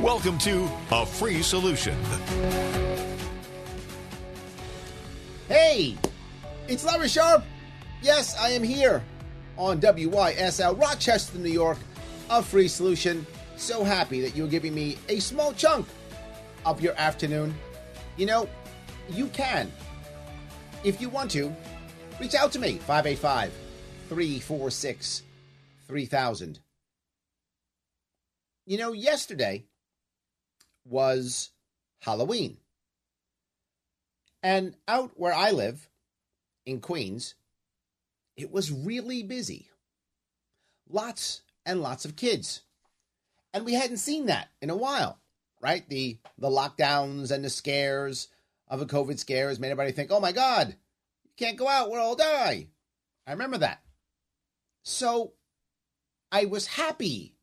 [0.00, 1.96] Welcome to A Free Solution.
[5.48, 5.96] Hey,
[6.66, 7.44] it's Larry Sharpe.
[8.02, 9.02] Yes, I am here
[9.56, 11.78] on WYSL Rochester, New York,
[12.28, 13.24] A Free Solution.
[13.56, 15.86] So happy that you're giving me a small chunk
[16.66, 17.54] of your afternoon.
[18.16, 18.48] You know,
[19.08, 19.72] you can,
[20.82, 21.54] if you want to,
[22.20, 23.52] reach out to me 585
[24.08, 25.22] 346
[25.86, 26.58] 3000.
[28.66, 29.66] You know, yesterday,
[30.84, 31.50] was
[32.00, 32.58] Halloween.
[34.42, 35.88] And out where I live,
[36.66, 37.34] in Queens,
[38.36, 39.68] it was really busy.
[40.88, 42.62] Lots and lots of kids.
[43.52, 45.18] And we hadn't seen that in a while,
[45.60, 45.88] right?
[45.88, 48.28] The the lockdowns and the scares
[48.68, 50.76] of the COVID scares made everybody think, oh my God,
[51.24, 52.68] you can't go out, we'll all die.
[53.26, 53.80] I remember that.
[54.82, 55.34] So
[56.32, 57.36] I was happy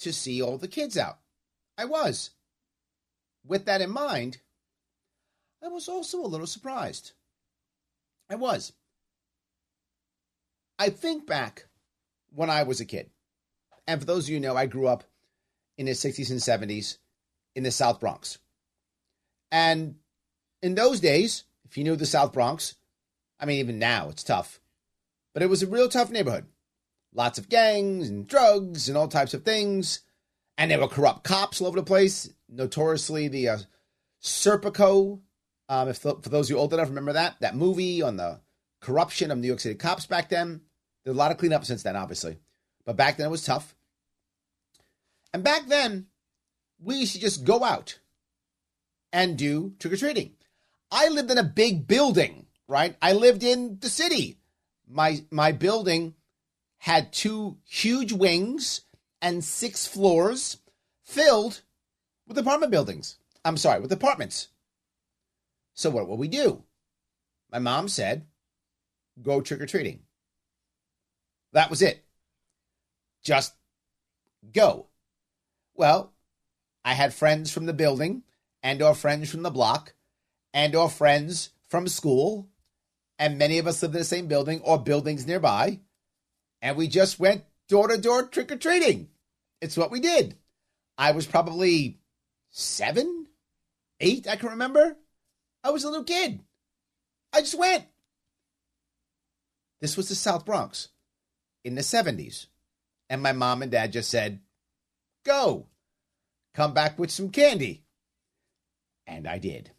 [0.00, 1.18] to see all the kids out.
[1.76, 2.30] I was
[3.44, 4.38] with that in mind,
[5.62, 7.12] I was also a little surprised.
[8.30, 8.72] I was.
[10.78, 11.66] I think back
[12.30, 13.10] when I was a kid.
[13.86, 15.04] And for those of you know, I grew up
[15.76, 16.98] in the 60s and 70s
[17.56, 18.38] in the South Bronx.
[19.50, 19.96] And
[20.62, 22.74] in those days, if you knew the South Bronx,
[23.40, 24.60] I mean, even now it's tough,
[25.32, 26.46] but it was a real tough neighborhood.
[27.14, 30.00] Lots of gangs and drugs and all types of things.
[30.58, 33.58] And there were corrupt cops all over the place notoriously the uh,
[34.22, 35.20] Serpico.
[35.68, 38.40] Um, if for those of you old enough remember that that movie on the
[38.80, 40.62] corruption of New York City cops back then.
[41.04, 42.38] There's a lot of cleanup since then, obviously,
[42.84, 43.74] but back then it was tough.
[45.32, 46.06] And back then,
[46.80, 47.98] we used to just go out
[49.12, 50.34] and do trick or treating.
[50.90, 52.96] I lived in a big building, right?
[53.02, 54.38] I lived in the city.
[54.88, 56.14] My my building
[56.78, 58.82] had two huge wings
[59.20, 60.58] and six floors
[61.02, 61.62] filled
[62.26, 63.16] with apartment buildings.
[63.44, 64.48] I'm sorry, with apartments.
[65.74, 66.64] So what will we do?
[67.50, 68.26] My mom said,
[69.22, 70.00] go trick or treating.
[71.52, 72.04] That was it.
[73.22, 73.54] Just
[74.52, 74.86] go.
[75.74, 76.12] Well,
[76.84, 78.22] I had friends from the building
[78.62, 79.94] and or friends from the block
[80.52, 82.48] and or friends from school
[83.18, 85.80] and many of us lived in the same building or buildings nearby
[86.60, 89.08] and we just went door to door trick or treating.
[89.60, 90.36] It's what we did.
[90.96, 91.98] I was probably
[92.50, 93.26] seven,
[94.00, 94.96] eight, I can remember.
[95.62, 96.40] I was a little kid.
[97.32, 97.84] I just went.
[99.80, 100.88] This was the South Bronx
[101.64, 102.46] in the 70s.
[103.10, 104.40] And my mom and dad just said,
[105.24, 105.66] Go,
[106.54, 107.84] come back with some candy.
[109.06, 109.70] And I did.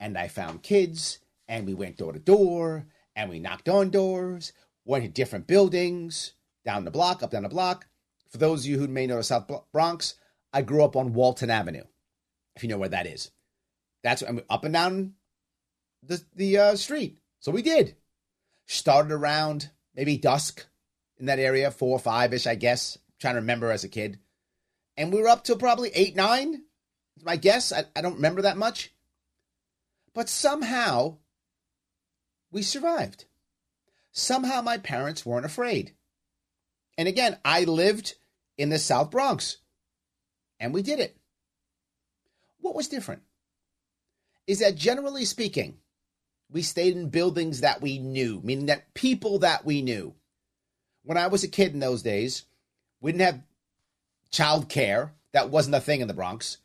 [0.00, 4.52] And I found kids, and we went door to door, and we knocked on doors,
[4.84, 6.32] went to different buildings,
[6.66, 7.86] down the block, up down the block.
[8.28, 10.14] For those of you who may know the South Bronx,
[10.52, 11.84] I grew up on Walton Avenue
[12.56, 13.30] if you know where that is.
[14.02, 15.12] That's I mean, up and down
[16.02, 17.18] the the uh, street.
[17.38, 17.96] So we did.
[18.64, 20.66] Started around maybe dusk
[21.18, 22.96] in that area, four or five ish, I guess.
[22.96, 24.18] I'm trying to remember as a kid,
[24.96, 26.62] and we were up till probably eight nine.
[27.22, 27.72] My guess.
[27.72, 28.92] I, I don't remember that much,
[30.14, 31.18] but somehow
[32.50, 33.26] we survived.
[34.12, 35.92] Somehow my parents weren't afraid.
[36.98, 38.14] And again, I lived
[38.56, 39.58] in the South Bronx,
[40.58, 41.16] and we did it.
[42.60, 43.22] What was different
[44.46, 45.76] is that generally speaking,
[46.50, 50.14] we stayed in buildings that we knew, meaning that people that we knew.
[51.02, 52.44] When I was a kid in those days,
[53.00, 53.42] we didn't have
[54.30, 55.12] child care.
[55.32, 56.58] That wasn't a thing in the Bronx.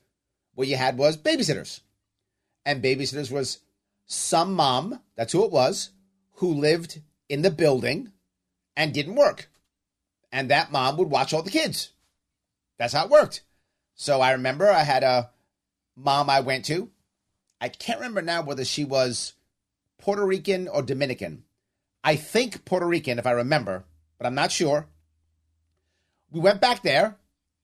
[0.55, 1.81] What you had was babysitters.
[2.65, 3.59] And babysitters was
[4.05, 5.89] some mom, that's who it was,
[6.35, 8.11] who lived in the building
[8.75, 9.49] and didn't work.
[10.31, 11.91] And that mom would watch all the kids.
[12.77, 13.41] That's how it worked.
[13.95, 15.29] So I remember I had a
[15.95, 16.89] mom I went to.
[17.59, 19.33] I can't remember now whether she was
[19.99, 21.43] Puerto Rican or Dominican.
[22.03, 23.83] I think Puerto Rican, if I remember,
[24.17, 24.87] but I'm not sure.
[26.31, 27.17] We went back there,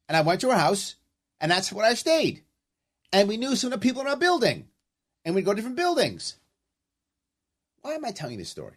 [0.08, 0.96] and I went to her house,
[1.40, 2.44] and that's where I stayed.
[3.12, 4.68] And we knew some of the people in our building,
[5.26, 6.36] and we'd go to different buildings.
[7.82, 8.76] Why am I telling you this story?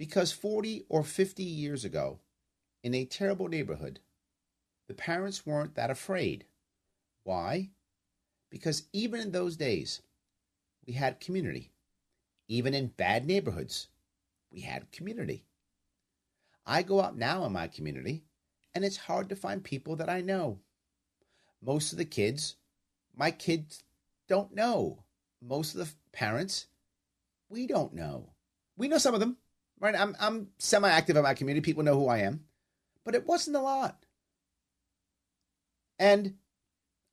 [0.00, 2.20] Because 40 or 50 years ago,
[2.82, 4.00] in a terrible neighborhood,
[4.88, 6.46] the parents weren't that afraid
[7.22, 7.68] why?
[8.48, 10.00] Because even in those days,
[10.86, 11.70] we had community.
[12.48, 13.88] Even in bad neighborhoods,
[14.50, 15.44] we had community.
[16.64, 18.24] I go out now in my community,
[18.74, 20.60] and it's hard to find people that I know.
[21.60, 22.56] Most of the kids,
[23.14, 23.82] my kids
[24.28, 25.04] don't know.
[25.42, 26.68] Most of the parents,
[27.50, 28.30] we don't know.
[28.78, 29.36] We know some of them,
[29.80, 29.94] right?
[29.94, 31.64] I'm, I'm semi active in my community.
[31.64, 32.44] People know who I am,
[33.04, 33.96] but it wasn't a lot.
[35.98, 36.34] And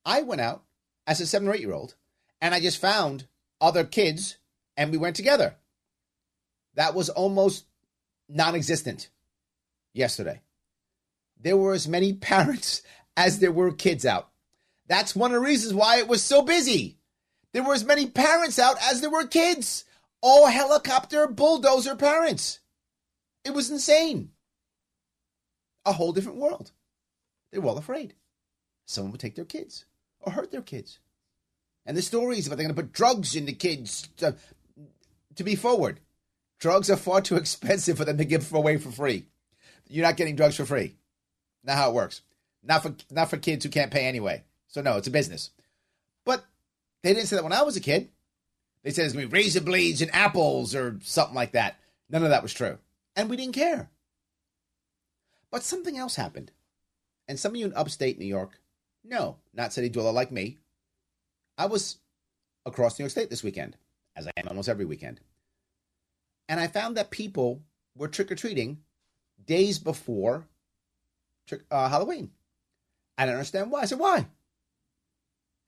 [0.04, 0.62] I went out
[1.06, 1.94] as a seven or eight year old
[2.40, 3.26] and I just found
[3.60, 4.38] other kids
[4.76, 5.56] and we went together.
[6.74, 7.66] That was almost
[8.28, 9.10] non existent
[9.92, 10.40] yesterday.
[11.40, 12.82] There were as many parents
[13.16, 14.28] as there were kids out.
[14.86, 16.96] That's one of the reasons why it was so busy.
[17.52, 19.84] There were as many parents out as there were kids.
[20.20, 22.60] All helicopter bulldozer parents.
[23.44, 24.30] It was insane.
[25.84, 26.72] A whole different world.
[27.50, 28.14] They were all afraid.
[28.86, 29.84] Someone would take their kids
[30.20, 30.98] or hurt their kids.
[31.86, 34.36] And the stories about they're going to put drugs in the kids to,
[35.36, 36.00] to be forward.
[36.58, 39.26] Drugs are far too expensive for them to give away for free.
[39.88, 40.96] You're not getting drugs for free.
[41.64, 42.22] Not how it works.
[42.62, 44.42] Not for not for kids who can't pay anyway.
[44.66, 45.50] So no, it's a business.
[46.24, 46.44] But
[47.02, 48.08] they didn't say that when I was a kid.
[48.88, 51.78] They said it's gonna be razor blades and apples or something like that.
[52.08, 52.78] None of that was true.
[53.14, 53.90] And we didn't care.
[55.50, 56.52] But something else happened.
[57.28, 58.58] And some of you in upstate New York,
[59.04, 60.56] no, not city dweller like me.
[61.58, 61.98] I was
[62.64, 63.76] across New York State this weekend,
[64.16, 65.20] as I am almost every weekend.
[66.48, 67.60] And I found that people
[67.94, 68.78] were trick or treating
[69.44, 70.46] days before
[71.70, 72.30] uh, Halloween.
[73.18, 73.82] I don't understand why.
[73.82, 74.28] I said, why?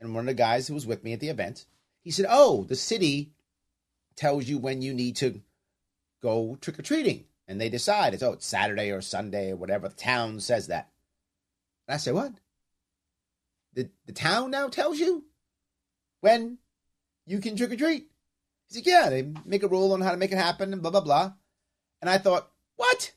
[0.00, 1.66] And one of the guys who was with me at the event,
[2.02, 3.32] he said, oh, the city
[4.16, 5.40] tells you when you need to
[6.22, 7.24] go trick or treating.
[7.46, 9.88] And they decide it's, oh, it's Saturday or Sunday or whatever.
[9.88, 10.90] The town says that.
[11.88, 12.32] And I said, what?
[13.74, 15.24] The, the town now tells you
[16.20, 16.58] when
[17.26, 18.08] you can trick or treat?
[18.68, 20.90] He said, yeah, they make a rule on how to make it happen and blah,
[20.90, 21.32] blah, blah.
[22.00, 23.12] And I thought, what?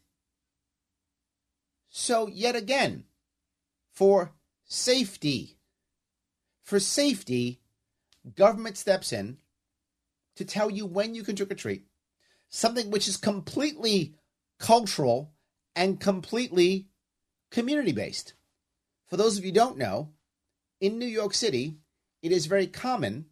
[1.89, 3.03] So, yet again,
[3.91, 4.33] for
[4.65, 5.57] safety,
[6.63, 7.59] for safety,
[8.35, 9.37] government steps in
[10.35, 11.85] to tell you when you can trick or treat,
[12.49, 14.15] something which is completely
[14.59, 15.31] cultural
[15.75, 16.87] and completely
[17.51, 18.33] community based.
[19.07, 20.09] For those of you don't know,
[20.79, 21.77] in New York City,
[22.21, 23.25] it is very common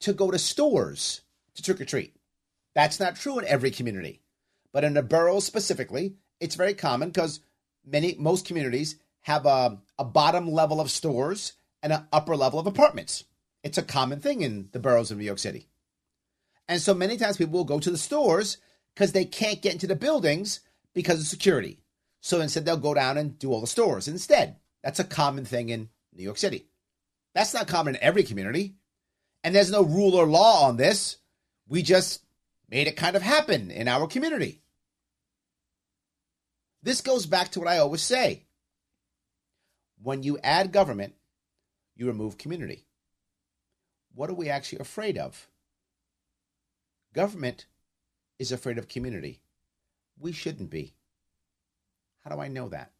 [0.00, 1.22] to go to stores
[1.54, 2.14] to trick or treat.
[2.74, 4.20] That's not true in every community,
[4.72, 7.40] but in the boroughs specifically, it's very common because
[7.86, 12.66] many most communities have a, a bottom level of stores and an upper level of
[12.66, 13.24] apartments.
[13.64, 15.68] It's a common thing in the boroughs of New York City.
[16.68, 18.58] And so many times people will go to the stores
[18.94, 20.60] because they can't get into the buildings
[20.92, 21.80] because of security.
[22.20, 24.56] So instead, they'll go down and do all the stores instead.
[24.82, 26.66] That's a common thing in New York City.
[27.34, 28.76] That's not common in every community.
[29.42, 31.16] And there's no rule or law on this.
[31.66, 32.22] We just
[32.68, 34.62] made it kind of happen in our community.
[36.82, 38.44] This goes back to what I always say.
[40.02, 41.14] When you add government,
[41.96, 42.83] you remove community.
[44.14, 45.48] What are we actually afraid of?
[47.12, 47.66] Government
[48.38, 49.40] is afraid of community.
[50.18, 50.94] We shouldn't be.
[52.22, 52.92] How do I know that?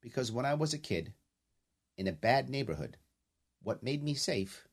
[0.00, 1.12] Because when I was a kid
[1.96, 2.98] in a bad neighborhood,
[3.62, 4.68] what made me safe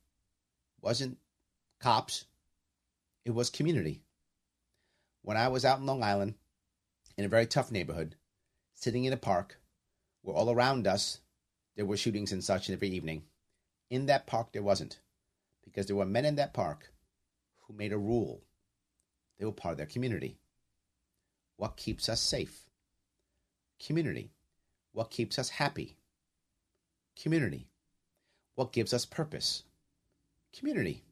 [0.82, 1.18] wasn't
[1.80, 2.26] cops,
[3.24, 4.02] it was community.
[5.22, 6.36] When I was out in Long Island,
[7.18, 8.16] in a very tough neighborhood,
[8.74, 9.60] sitting in a park
[10.24, 11.20] where all around us
[11.76, 13.24] there were shootings and such every evening.
[13.90, 15.00] In that park, there wasn't,
[15.64, 16.92] because there were men in that park
[17.62, 18.42] who made a rule.
[19.38, 20.38] They were part of their community.
[21.58, 22.70] What keeps us safe?
[23.84, 24.32] Community.
[24.94, 25.98] What keeps us happy?
[27.20, 27.68] Community.
[28.56, 29.64] What gives us purpose?
[30.58, 31.04] Community.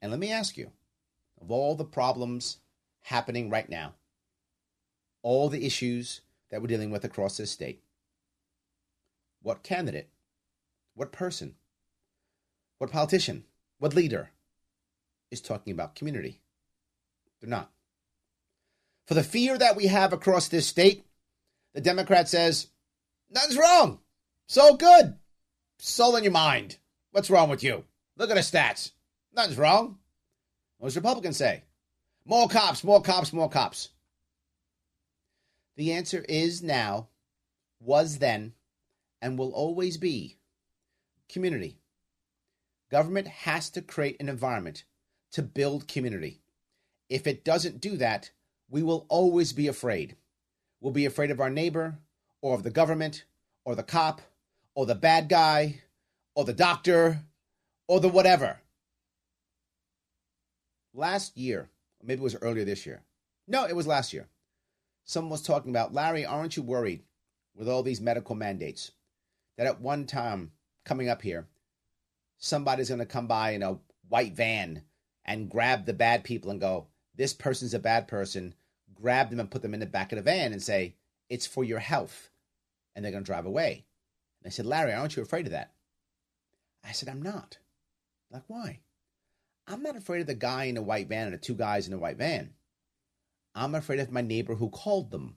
[0.00, 0.70] And let me ask you
[1.40, 2.58] of all the problems
[3.02, 3.94] happening right now,
[5.22, 7.82] all the issues that we're dealing with across this state.
[9.42, 10.08] What candidate,
[10.94, 11.54] what person,
[12.84, 13.44] what politician,
[13.78, 14.30] what leader
[15.30, 16.42] is talking about community?
[17.40, 17.70] They're not.
[19.06, 21.06] For the fear that we have across this state,
[21.72, 22.68] the Democrat says,
[23.30, 24.00] nothing's wrong.
[24.48, 25.16] So good.
[25.78, 26.76] Soul in your mind.
[27.10, 27.84] What's wrong with you?
[28.18, 28.92] Look at the stats.
[29.34, 29.98] Nothing's wrong.
[30.76, 31.64] What does Republicans say?
[32.26, 33.88] More cops, more cops, more cops.
[35.76, 37.08] The answer is now,
[37.80, 38.52] was then,
[39.22, 40.36] and will always be
[41.30, 41.78] community.
[42.94, 44.84] Government has to create an environment
[45.32, 46.42] to build community.
[47.08, 48.30] If it doesn't do that,
[48.70, 50.14] we will always be afraid.
[50.80, 51.98] We'll be afraid of our neighbor,
[52.40, 53.24] or of the government,
[53.64, 54.20] or the cop,
[54.76, 55.80] or the bad guy,
[56.36, 57.24] or the doctor
[57.88, 58.60] or the whatever.
[60.92, 61.70] Last year,
[62.00, 63.02] maybe it was earlier this year.
[63.48, 64.28] No, it was last year.
[65.04, 67.02] Someone was talking about, Larry, aren't you worried
[67.56, 68.92] with all these medical mandates
[69.58, 70.52] that at one time
[70.84, 71.48] coming up here,
[72.38, 74.82] somebody's going to come by in a white van
[75.24, 76.86] and grab the bad people and go,
[77.16, 78.54] this person's a bad person,
[78.94, 80.96] grab them and put them in the back of the van and say,
[81.28, 82.30] it's for your health.
[82.94, 83.84] And they're going to drive away.
[84.42, 85.72] And I said, Larry, aren't you afraid of that?
[86.84, 87.58] I said, I'm not.
[88.30, 88.80] Like, why?
[89.66, 91.92] I'm not afraid of the guy in the white van and the two guys in
[91.92, 92.50] the white van.
[93.54, 95.36] I'm afraid of my neighbor who called them.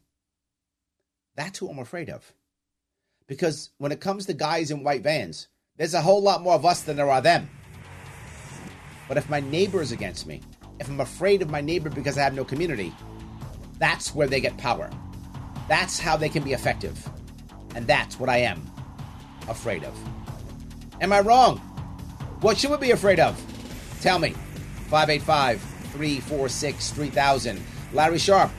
[1.35, 2.33] That's who I'm afraid of.
[3.27, 5.47] Because when it comes to guys in white vans,
[5.77, 7.49] there's a whole lot more of us than there are them.
[9.07, 10.41] But if my neighbor is against me,
[10.79, 12.93] if I'm afraid of my neighbor because I have no community,
[13.77, 14.89] that's where they get power.
[15.67, 17.07] That's how they can be effective.
[17.75, 18.65] And that's what I am
[19.47, 19.95] afraid of.
[20.99, 21.59] Am I wrong?
[22.41, 23.39] What should we be afraid of?
[24.01, 24.33] Tell me.
[24.89, 27.61] 585 346 3000.
[27.93, 28.51] Larry Sharpe,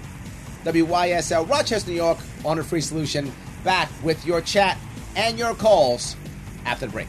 [0.64, 3.32] WYSL, Rochester, New York, on a free solution.
[3.64, 4.78] Back with your chat
[5.16, 6.16] and your calls
[6.64, 7.08] after the break.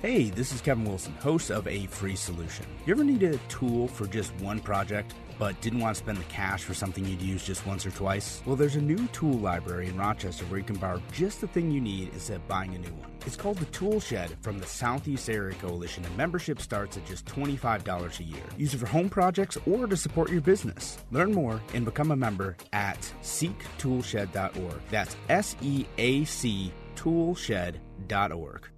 [0.00, 2.64] Hey, this is Kevin Wilson, host of A Free Solution.
[2.86, 5.12] You ever need a tool for just one project?
[5.38, 8.42] but didn't want to spend the cash for something you'd use just once or twice?
[8.44, 11.70] Well, there's a new tool library in Rochester where you can borrow just the thing
[11.70, 13.10] you need instead of buying a new one.
[13.24, 17.24] It's called the Tool Shed from the Southeast Area Coalition, and membership starts at just
[17.26, 18.42] $25 a year.
[18.56, 20.98] Use it for home projects or to support your business.
[21.10, 24.80] Learn more and become a member at seektoolshed.org.
[24.90, 28.68] That's S E A C toolshed.org.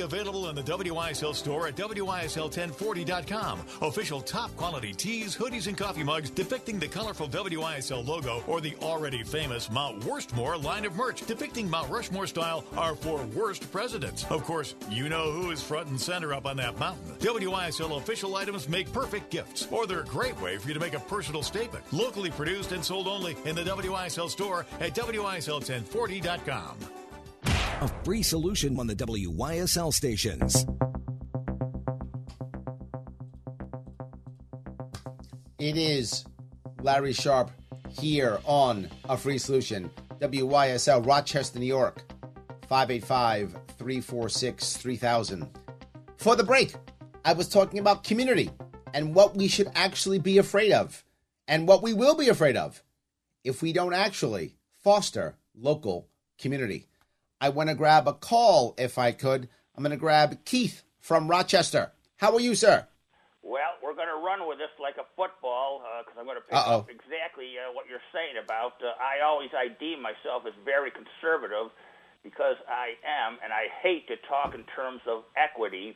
[0.00, 3.60] available in the WYSL store at WYSL1040.com.
[3.82, 8.76] Official top quality tees, hoodies, and coffee mugs depicting the colorful WYSL logo or the
[8.82, 14.24] already famous Mount Worstmore line of merch depicting Mount Rushmore style are for worst presidents.
[14.30, 17.14] Of course, you know who is front and center up on that mountain.
[17.18, 20.94] WYSL official items make perfect gifts, or they're a great way for you to make
[20.94, 21.84] a personal statement.
[21.92, 26.97] Locally produced and sold only in the WYSL store at WYSL1040.com.
[27.80, 30.66] A free solution on the WYSL stations.
[35.60, 36.24] It is
[36.80, 37.52] Larry Sharpe
[37.88, 39.90] here on A Free Solution.
[40.18, 42.02] WYSL, Rochester, New York.
[42.68, 45.48] 585 346 3000.
[46.16, 46.74] For the break,
[47.24, 48.50] I was talking about community
[48.92, 51.04] and what we should actually be afraid of
[51.46, 52.82] and what we will be afraid of
[53.44, 56.08] if we don't actually foster local
[56.40, 56.88] community.
[57.40, 59.48] I want to grab a call if I could.
[59.76, 61.92] I'm going to grab Keith from Rochester.
[62.16, 62.86] How are you, sir?
[63.42, 66.44] Well, we're going to run with this like a football because uh, I'm going to
[66.44, 66.82] pick Uh-oh.
[66.82, 68.82] up exactly uh, what you're saying about.
[68.82, 71.70] Uh, I always I deem myself as very conservative
[72.26, 75.94] because I am, and I hate to talk in terms of equity,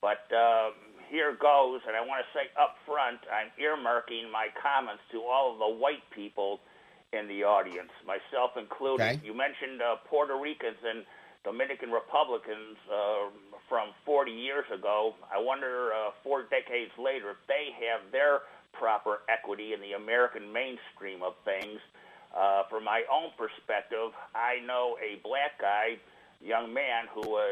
[0.00, 0.70] but uh,
[1.10, 1.82] here goes.
[1.82, 5.68] And I want to say up front, I'm earmarking my comments to all of the
[5.82, 6.62] white people
[7.12, 9.02] in the audience, myself included.
[9.02, 9.20] Okay.
[9.24, 11.04] You mentioned uh, Puerto Ricans and
[11.44, 13.30] Dominican Republicans uh,
[13.68, 15.14] from 40 years ago.
[15.30, 20.52] I wonder, uh, four decades later, if they have their proper equity in the American
[20.52, 21.80] mainstream of things.
[22.36, 25.96] Uh, from my own perspective, I know a black guy,
[26.42, 27.42] young man, who uh,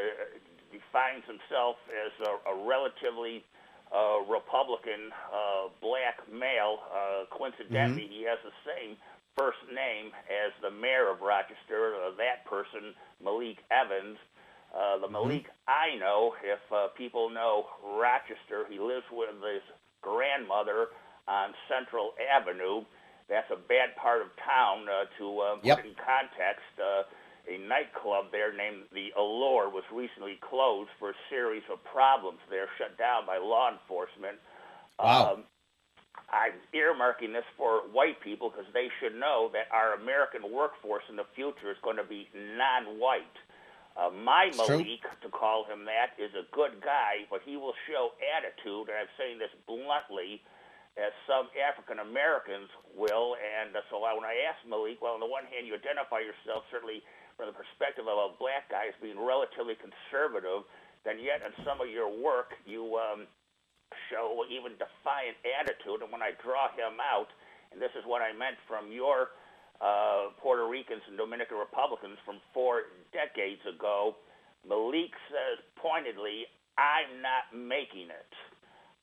[0.69, 3.43] defines himself as a, a relatively
[3.89, 6.85] uh, Republican uh, black male.
[6.93, 8.13] Uh, coincidentally, mm-hmm.
[8.13, 8.97] he has the same
[9.35, 14.17] first name as the mayor of Rochester, uh, that person, Malik Evans.
[14.71, 15.13] Uh, the mm-hmm.
[15.13, 19.63] Malik I know, if uh, people know Rochester, he lives with his
[20.01, 20.87] grandmother
[21.27, 22.83] on Central Avenue.
[23.29, 24.87] that's a bad part of town.
[24.87, 25.77] Uh, to uh, yep.
[25.77, 27.03] put in context, uh,
[27.47, 32.67] a nightclub there named the Allure was recently closed for a series of problems there,
[32.77, 34.37] shut down by law enforcement.
[34.99, 35.33] Wow.
[35.33, 35.43] Um,
[36.29, 41.15] I'm earmarking this for white people because they should know that our American workforce in
[41.15, 43.37] the future is going to be non-white.
[43.95, 48.11] Uh, my Malik, to call him that, is a good guy, but he will show
[48.35, 50.43] attitude, and I'm saying this bluntly,
[50.99, 53.39] as some African Americans will.
[53.39, 56.67] And uh, so when I asked Malik, well, on the one hand, you identify yourself
[56.67, 57.03] certainly
[57.39, 60.67] from the perspective of a black guy as being relatively conservative,
[61.03, 63.27] then yet in some of your work you um,
[64.11, 66.01] show even defiant attitude.
[66.01, 67.29] And when I draw him out,
[67.71, 69.35] and this is what I meant from your
[69.81, 74.15] uh, Puerto Ricans and Dominican Republicans from four decades ago,
[74.67, 76.47] Malik says pointedly,
[76.77, 78.31] I'm not making it.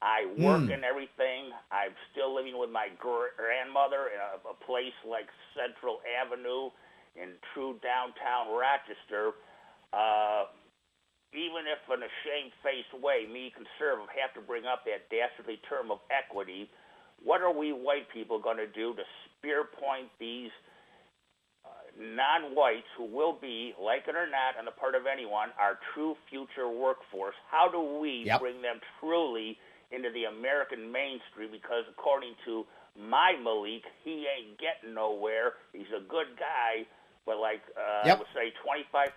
[0.02, 0.74] I work mm.
[0.74, 1.54] and everything.
[1.70, 6.74] I'm still living with my grandmother in a, a place like Central Avenue
[7.14, 9.38] in true downtown Rochester.
[9.94, 10.50] Uh,
[11.32, 15.90] even if in a shamefaced way, me conservative have to bring up that dastardly term
[15.90, 16.68] of equity,
[17.24, 20.52] what are we white people going to do to spear point these
[21.64, 25.78] uh, non-whites who will be, like it or not, on the part of anyone, our
[25.94, 27.36] true future workforce?
[27.48, 28.40] How do we yep.
[28.40, 29.56] bring them truly
[29.92, 32.64] into the American mainstream because according to
[32.98, 35.56] my Malik, he ain't getting nowhere.
[35.72, 36.84] He's a good guy,
[37.26, 38.16] but like uh, yep.
[38.16, 39.12] I would say, 25%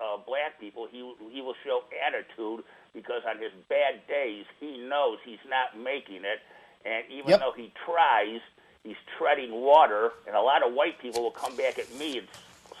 [0.00, 0.98] of black people, he
[1.30, 6.40] he will show attitude because on his bad days, he knows he's not making it,
[6.84, 7.40] and even yep.
[7.40, 8.40] though he tries,
[8.82, 10.12] he's treading water.
[10.26, 12.28] And a lot of white people will come back at me and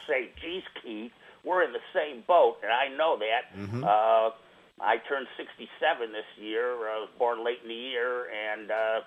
[0.06, 1.12] say, "Geez, Keith."
[1.44, 3.54] We're in the same boat, and I know that.
[3.54, 3.84] Mm-hmm.
[3.84, 4.30] Uh,
[4.80, 6.72] I turned 67 this year.
[6.88, 9.00] I was born late in the year, and uh,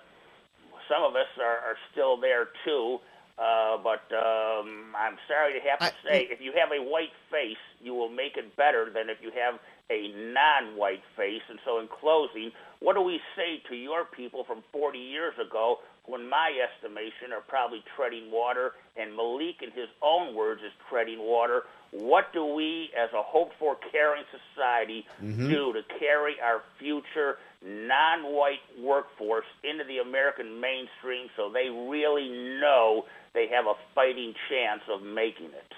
[0.88, 3.00] some of us are, are still there too.
[3.38, 7.14] Uh, but um, I'm sorry to have to I, say, if you have a white
[7.30, 9.60] face, you will make it better than if you have
[9.90, 11.42] a non-white face.
[11.48, 15.78] And so, in closing, what do we say to your people from 40 years ago,
[16.04, 20.72] who, in my estimation, are probably treading water, and Malik, in his own words, is
[20.90, 21.62] treading water?
[21.92, 25.48] What do we, as a hope for caring society, mm-hmm.
[25.48, 32.28] do to carry our future non-white workforce into the American mainstream so they really
[32.60, 35.72] know they have a fighting chance of making it?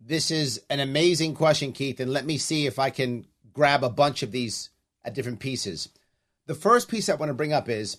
[0.00, 3.90] This is an amazing question, Keith, and let me see if I can grab a
[3.90, 4.70] bunch of these
[5.04, 5.88] at different pieces.
[6.46, 7.98] The first piece I want to bring up is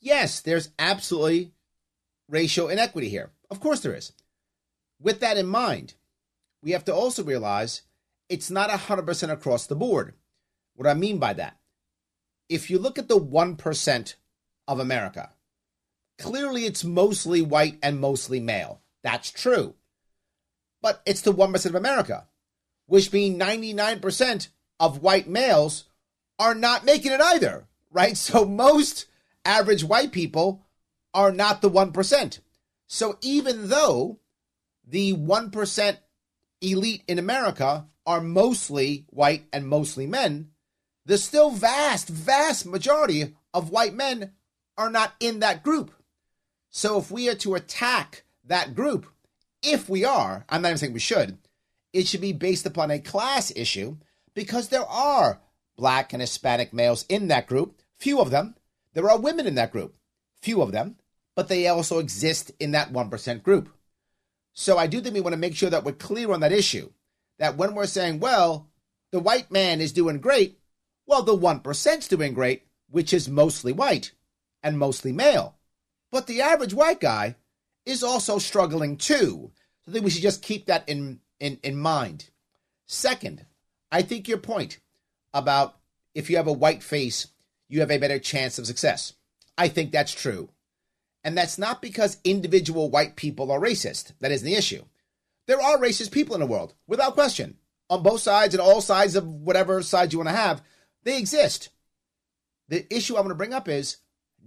[0.00, 1.52] yes, there's absolutely
[2.28, 3.30] racial inequity here.
[3.50, 4.12] Of course there is.
[5.00, 5.94] With that in mind,
[6.62, 7.82] we have to also realize
[8.28, 10.14] it's not 100% across the board.
[10.74, 11.58] What I mean by that,
[12.48, 14.14] if you look at the 1%
[14.68, 15.30] of America,
[16.18, 18.80] clearly it's mostly white and mostly male.
[19.02, 19.74] That's true.
[20.82, 22.26] But it's the 1% of America,
[22.86, 24.48] which means 99%
[24.78, 25.84] of white males
[26.38, 28.16] are not making it either, right?
[28.16, 29.06] So most
[29.44, 30.66] average white people
[31.14, 32.40] are not the 1%.
[32.86, 34.20] So even though
[34.86, 35.96] the 1%
[36.60, 40.50] elite in America are mostly white and mostly men,
[41.04, 44.32] the still vast, vast majority of white men
[44.76, 45.92] are not in that group.
[46.76, 49.06] So if we are to attack that group,
[49.62, 51.38] if we are, I'm not even saying we should,
[51.94, 53.96] it should be based upon a class issue
[54.34, 55.40] because there are
[55.78, 58.56] black and Hispanic males in that group, few of them.
[58.92, 59.96] There are women in that group,
[60.42, 60.96] few of them,
[61.34, 63.70] but they also exist in that 1% group.
[64.52, 66.90] So I do think we want to make sure that we're clear on that issue.
[67.38, 68.68] That when we're saying, well,
[69.12, 70.58] the white man is doing great,
[71.06, 74.12] well, the 1%'s doing great, which is mostly white
[74.62, 75.55] and mostly male.
[76.10, 77.36] But the average white guy
[77.84, 79.50] is also struggling too.
[79.80, 82.30] So I think we should just keep that in, in, in mind.
[82.86, 83.46] Second,
[83.90, 84.78] I think your point
[85.34, 85.76] about
[86.14, 87.28] if you have a white face,
[87.68, 89.14] you have a better chance of success.
[89.58, 90.50] I think that's true.
[91.24, 94.12] And that's not because individual white people are racist.
[94.20, 94.84] That isn't the issue.
[95.46, 97.56] There are racist people in the world, without question.
[97.88, 100.62] On both sides and all sides of whatever side you want to have,
[101.04, 101.70] they exist.
[102.68, 103.98] The issue I want to bring up is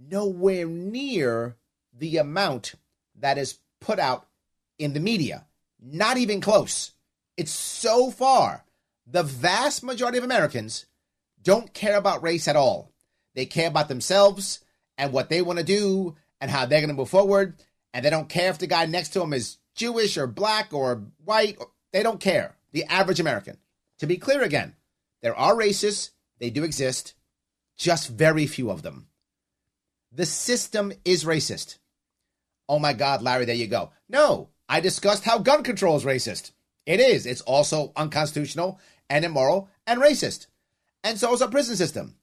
[0.08, 1.56] nowhere near
[1.96, 2.74] the amount
[3.18, 4.26] that is put out
[4.78, 5.46] in the media.
[5.80, 6.92] Not even close.
[7.36, 8.64] It's so far.
[9.06, 10.86] The vast majority of Americans
[11.42, 12.92] don't care about race at all.
[13.34, 14.60] They care about themselves
[14.98, 17.54] and what they want to do and how they're going to move forward.
[17.92, 21.02] And they don't care if the guy next to them is Jewish or black or
[21.24, 21.58] white.
[21.92, 22.56] They don't care.
[22.72, 23.56] The average American.
[23.98, 24.76] To be clear again,
[25.22, 27.14] there are racists, they do exist,
[27.76, 29.08] just very few of them.
[30.12, 31.78] The system is racist.
[32.68, 33.90] oh my God, Larry, there you go.
[34.08, 36.52] No, I discussed how gun control is racist.
[36.86, 37.26] It is.
[37.26, 40.46] It's also unconstitutional and immoral and racist.
[41.02, 42.14] And so is our prison system.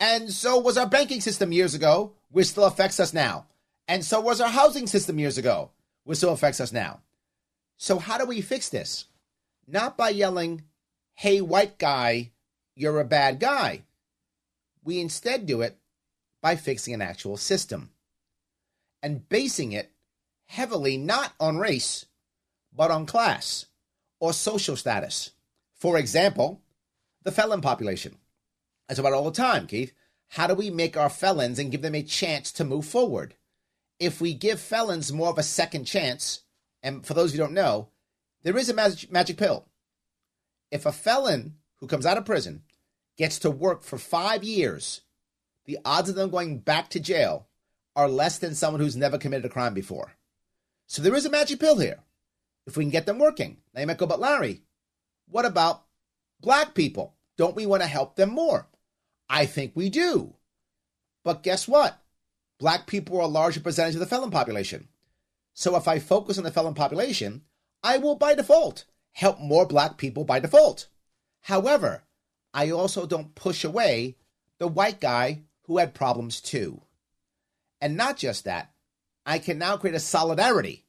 [0.00, 3.46] And so was our banking system years ago, which still affects us now.
[3.88, 5.70] And so was our housing system years ago,
[6.04, 7.00] which still affects us now.
[7.76, 9.06] So, how do we fix this?
[9.66, 10.62] Not by yelling,
[11.14, 12.32] hey, white guy,
[12.74, 13.82] you're a bad guy.
[14.84, 15.78] We instead do it
[16.44, 17.88] by fixing an actual system
[19.02, 19.90] and basing it
[20.44, 22.04] heavily not on race,
[22.70, 23.64] but on class
[24.20, 25.30] or social status.
[25.72, 26.60] For example,
[27.22, 28.18] the felon population.
[28.90, 29.94] Talk about all the time, Keith.
[30.28, 33.36] How do we make our felons and give them a chance to move forward?
[33.98, 36.42] If we give felons more of a second chance,
[36.82, 37.88] and for those who don't know,
[38.42, 39.64] there is a magic, magic pill.
[40.70, 42.64] If a felon who comes out of prison
[43.16, 45.00] gets to work for five years,
[45.66, 47.46] the odds of them going back to jail
[47.96, 50.14] are less than someone who's never committed a crime before.
[50.86, 52.00] So there is a magic pill here.
[52.66, 53.58] If we can get them working.
[53.74, 54.62] Now you might go, but Larry,
[55.28, 55.84] what about
[56.40, 57.14] black people?
[57.36, 58.68] Don't we want to help them more?
[59.28, 60.34] I think we do.
[61.24, 61.98] But guess what?
[62.58, 64.88] Black people are a larger percentage of the felon population.
[65.54, 67.42] So if I focus on the felon population,
[67.82, 70.88] I will by default help more black people by default.
[71.42, 72.02] However,
[72.52, 74.16] I also don't push away
[74.58, 76.82] the white guy who had problems too.
[77.80, 78.72] And not just that,
[79.26, 80.84] I can now create a solidarity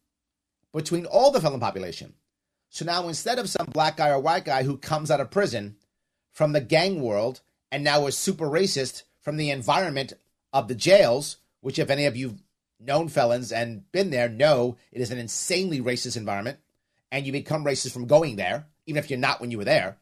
[0.74, 2.14] between all the felon population.
[2.70, 5.78] So now instead of some black guy or white guy who comes out of prison
[6.32, 10.14] from the gang world and now is super racist from the environment
[10.52, 12.38] of the jails, which if any of you
[12.80, 16.60] known felons and been there know it is an insanely racist environment,
[17.12, 19.98] and you become racist from going there, even if you're not when you were there.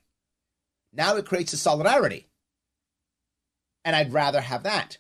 [0.92, 2.28] Now it creates a solidarity.
[3.86, 4.98] And I'd rather have that.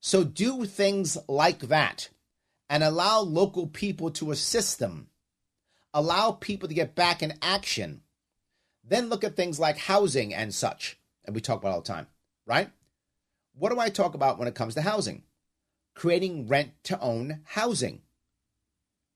[0.00, 2.08] So do things like that
[2.68, 5.08] and allow local people to assist them.
[5.94, 8.02] Allow people to get back in action.
[8.82, 10.98] Then look at things like housing and such.
[11.24, 12.06] And we talk about all the time,
[12.46, 12.70] right?
[13.54, 15.22] What do I talk about when it comes to housing?
[15.94, 18.00] Creating rent to own housing.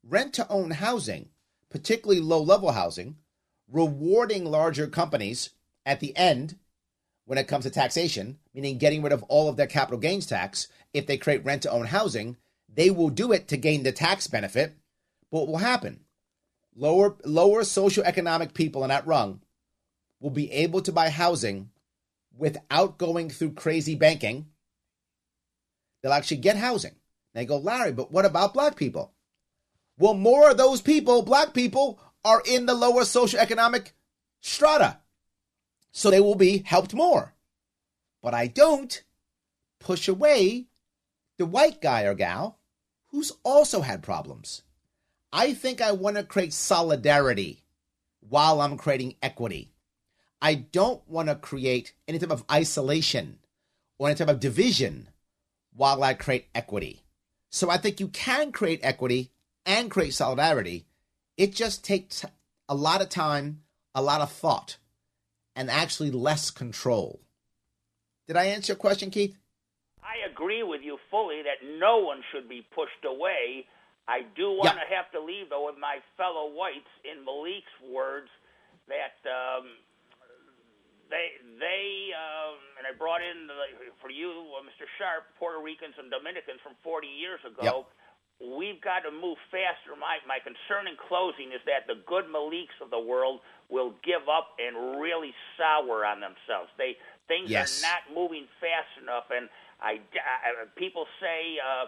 [0.04, 1.30] Rent to own housing,
[1.70, 3.16] particularly low level housing,
[3.68, 5.50] rewarding larger companies
[5.84, 6.58] at the end
[7.24, 10.66] when it comes to taxation, meaning getting rid of all of their capital gains tax,
[10.94, 12.38] if they create rent to own housing,
[12.74, 14.74] they will do it to gain the tax benefit.
[15.30, 16.00] But what will happen?
[16.74, 19.42] Lower lower socioeconomic people in that rung
[20.20, 21.70] will be able to buy housing
[22.36, 24.46] without going through crazy banking.
[26.02, 26.94] They'll actually get housing.
[27.34, 29.12] They go, Larry, but what about black people?
[29.98, 33.92] Well, more of those people, black people, are in the lower socioeconomic
[34.40, 34.98] strata.
[35.92, 37.36] So they will be helped more.
[38.22, 39.02] But I don't
[39.79, 40.66] push away
[41.38, 42.59] the white guy or gal
[43.09, 44.62] who's also had problems.
[45.33, 47.62] I think I want to create solidarity
[48.20, 49.72] while I'm creating equity.
[50.40, 53.38] I don't want to create any type of isolation
[53.98, 55.09] or any type of division
[55.74, 57.02] while I create equity.
[57.50, 59.31] So I think you can create equity
[59.64, 60.87] and create solidarity.
[61.37, 62.24] It just takes
[62.68, 63.62] a lot of time,
[63.94, 64.79] a lot of thought,
[65.55, 67.20] and actually less control.
[68.26, 69.36] Did I answer your question, Keith?
[70.02, 73.66] I agree with you fully that no one should be pushed away.
[74.08, 78.30] I do want to have to leave, though, with my fellow whites, in Malik's words,
[78.86, 79.66] that um,
[81.10, 84.86] they they um, and I brought in the, for you, uh, Mr.
[84.98, 87.62] Sharpe, Puerto Ricans and Dominicans from 40 years ago.
[87.62, 87.86] Yep.
[88.36, 89.96] We've got to move faster.
[89.98, 93.40] My my concern in closing is that the good Maliks of the world
[93.72, 96.70] will give up and really sour on themselves.
[96.78, 96.94] They
[97.28, 97.82] things yes.
[97.82, 99.48] are not moving fast enough, and
[99.80, 101.58] I, I people say.
[101.60, 101.86] Uh,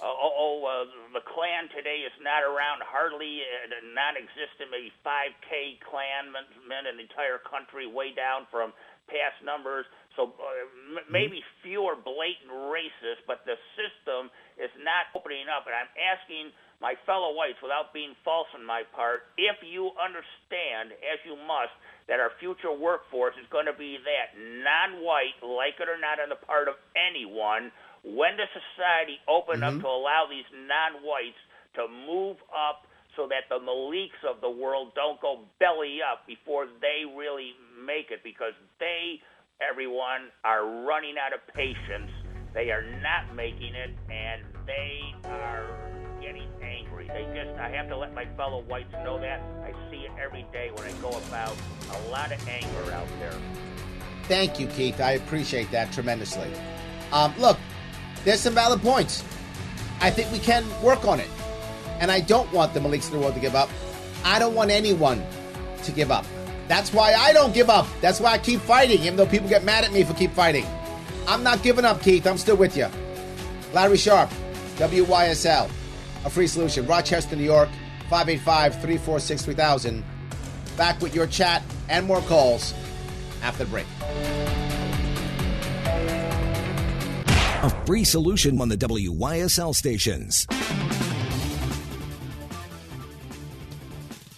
[0.00, 5.76] uh, oh, oh uh, the Klan today is not around, hardly uh, non-existent, maybe 5K
[5.84, 6.48] Klanmen
[6.88, 8.72] in the entire country, way down from
[9.12, 9.84] past numbers.
[10.16, 11.12] So uh, m- mm-hmm.
[11.12, 15.68] maybe fewer blatant racists, but the system is not opening up.
[15.68, 20.96] And I'm asking my fellow whites, without being false on my part, if you understand,
[21.04, 21.76] as you must,
[22.08, 26.32] that our future workforce is going to be that non-white, like it or not, on
[26.32, 27.70] the part of anyone
[28.02, 29.76] when does society open mm-hmm.
[29.76, 31.40] up to allow these non-whites
[31.76, 36.66] to move up so that the Maliks of the world don't go belly up before
[36.80, 39.20] they really make it because they,
[39.60, 42.10] everyone, are running out of patience.
[42.54, 45.99] They are not making it, and they are
[46.32, 47.08] getting angry.
[47.08, 49.42] They just, I have to let my fellow whites know that.
[49.64, 51.56] I see it every day when I go about.
[51.92, 53.34] A lot of anger out there.
[54.24, 55.00] Thank you, Keith.
[55.00, 56.52] I appreciate that tremendously.
[57.12, 57.58] Um, look,
[58.24, 59.24] there's some valid points.
[60.00, 61.28] I think we can work on it.
[61.98, 63.68] And I don't want the Maliks of the world to give up.
[64.24, 65.24] I don't want anyone
[65.82, 66.24] to give up.
[66.68, 67.88] That's why I don't give up.
[68.00, 70.64] That's why I keep fighting, even though people get mad at me for keep fighting.
[71.26, 72.26] I'm not giving up, Keith.
[72.26, 72.86] I'm still with you.
[73.72, 74.30] Larry Sharpe,
[74.76, 75.70] WYSL,
[76.24, 76.86] a free solution.
[76.86, 77.68] Rochester, New York,
[78.08, 80.04] 585 346 3000.
[80.76, 82.74] Back with your chat and more calls
[83.42, 83.86] after the break.
[87.62, 90.46] A free solution on the WYSL stations.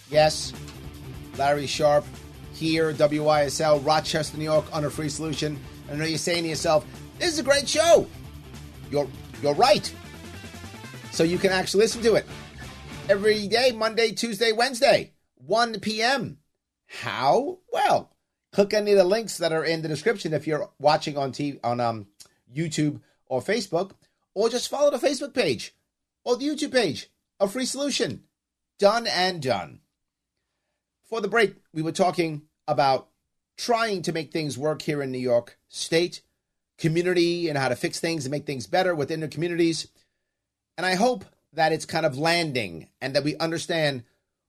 [0.09, 0.53] Yes,
[1.37, 2.05] Larry Sharpe
[2.53, 5.59] here, WYSL, Rochester, New York, on a free solution.
[5.91, 6.85] I know you're saying to yourself,
[7.17, 8.07] this is a great show.
[8.91, 9.07] You're,
[9.41, 9.91] you're right.
[11.13, 12.25] So you can actually listen to it
[13.07, 16.39] every day, Monday, Tuesday, Wednesday, 1 p.m.
[16.87, 17.59] How?
[17.71, 18.11] Well,
[18.51, 21.59] click any of the links that are in the description if you're watching on TV,
[21.63, 22.07] on um,
[22.51, 23.91] YouTube or Facebook,
[24.33, 25.75] or just follow the Facebook page
[26.25, 27.11] or the YouTube page.
[27.39, 28.23] A free solution.
[28.79, 29.81] Done and done.
[31.03, 33.09] For the break, we were talking about
[33.55, 36.23] trying to make things work here in New York State,
[36.79, 39.89] community, and how to fix things and make things better within the communities.
[40.77, 44.03] And I hope that it's kind of landing and that we understand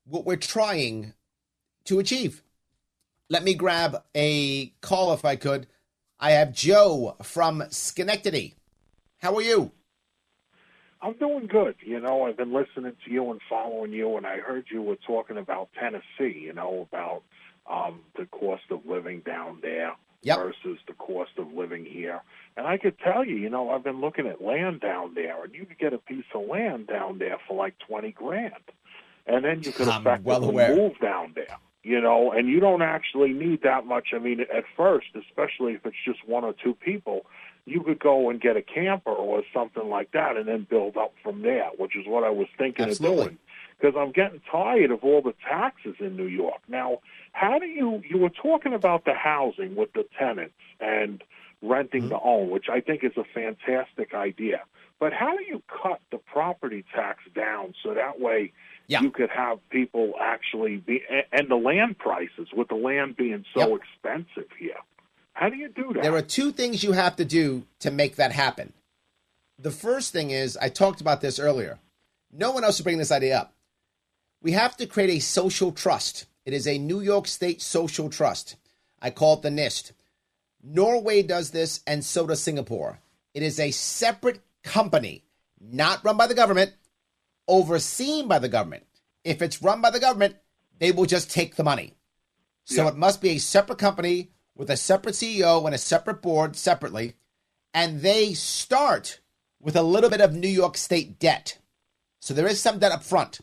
[0.07, 1.13] what we're trying
[1.85, 2.43] to achieve.
[3.29, 5.67] Let me grab a call if I could.
[6.19, 8.55] I have Joe from Schenectady.
[9.19, 9.73] How are you?
[11.03, 11.75] I'm doing good.
[11.85, 14.97] You know, I've been listening to you and following you, and I heard you were
[15.07, 17.23] talking about Tennessee, you know, about
[17.71, 20.39] um, the cost of living down there yep.
[20.39, 22.21] versus the cost of living here.
[22.57, 25.55] And I could tell you, you know, I've been looking at land down there, and
[25.55, 28.55] you could get a piece of land down there for like 20 grand.
[29.27, 32.83] And then you could I'm effectively well move down there you know, and you don't
[32.83, 34.09] actually need that much.
[34.15, 37.27] I mean, at first, especially if it's just one or two people,
[37.67, 41.15] you could go and get a camper or something like that and then build up
[41.23, 43.19] from there, which is what I was thinking Absolutely.
[43.19, 43.39] of doing.
[43.79, 46.61] Because I'm getting tired of all the taxes in New York.
[46.69, 47.01] Now,
[47.35, 51.23] how do you, you were talking about the housing with the tenants and
[51.61, 52.11] renting mm-hmm.
[52.11, 54.63] to own, which I think is a fantastic idea.
[55.01, 58.53] But how do you cut the property tax down so that way
[58.87, 59.01] yeah.
[59.01, 63.69] you could have people actually be, and the land prices with the land being so
[63.69, 63.81] yep.
[63.81, 64.77] expensive here?
[65.33, 66.05] How do you do that?
[66.05, 68.73] There are two things you have to do to make that happen.
[69.59, 71.81] The first thing is, I talked about this earlier.
[72.33, 73.53] No one else is bringing this idea up.
[74.41, 76.27] We have to create a social trust.
[76.45, 78.57] It is a New York State social trust.
[79.01, 79.93] I call it the NIST.
[80.63, 83.01] Norway does this, and so does Singapore.
[83.35, 85.25] It is a separate company,
[85.61, 86.73] not run by the government,
[87.49, 88.85] overseen by the government.
[89.25, 90.37] If it's run by the government,
[90.79, 91.95] they will just take the money.
[92.65, 92.89] So yeah.
[92.89, 97.15] it must be a separate company with a separate CEO and a separate board separately,
[97.73, 99.21] and they start
[99.61, 101.59] with a little bit of New York State debt.
[102.21, 103.41] So there is some debt up front.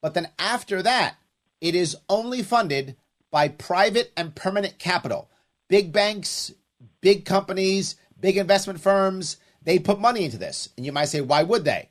[0.00, 1.16] But then after that,
[1.60, 2.96] it is only funded
[3.30, 5.30] by private and permanent capital.
[5.68, 6.52] Big banks,
[7.00, 10.68] big companies, big investment firms, they put money into this.
[10.76, 11.90] And you might say, why would they?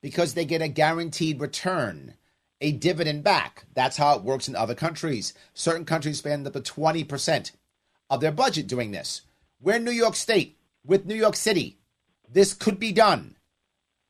[0.00, 2.14] Because they get a guaranteed return,
[2.60, 3.64] a dividend back.
[3.74, 5.34] That's how it works in other countries.
[5.52, 7.50] Certain countries spend up to 20%
[8.08, 9.22] of their budget doing this.
[9.60, 11.78] We're in New York State with New York City.
[12.30, 13.36] This could be done.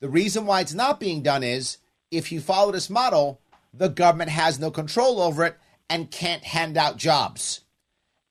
[0.00, 1.78] The reason why it's not being done is
[2.10, 3.40] if you follow this model,
[3.72, 5.56] the government has no control over it
[5.88, 7.60] and can't hand out jobs.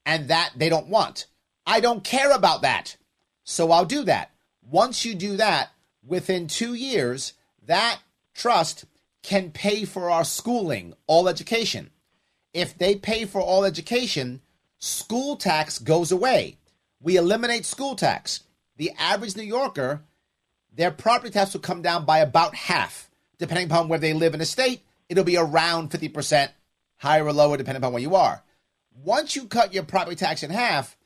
[0.06, 1.28] And that they don't want.
[1.65, 2.97] I don't care about that.
[3.43, 4.32] So I'll do that.
[4.62, 5.69] Once you do that,
[6.06, 7.34] within two years,
[7.65, 8.00] that
[8.34, 8.86] trust
[9.23, 11.89] can pay for our schooling, all education.
[12.54, 14.41] If they pay for all education,
[14.80, 16.58] school tax goes away.
[17.02, 18.43] We eliminate school tax.
[18.78, 20.04] The average New Yorker,
[20.73, 24.39] their property tax will come down by about half, depending upon where they live in
[24.39, 24.82] the state.
[25.10, 26.50] It'll be around 50%,
[26.98, 28.43] higher or lower, depending upon where you are.
[29.04, 30.98] Once you cut your property tax in half,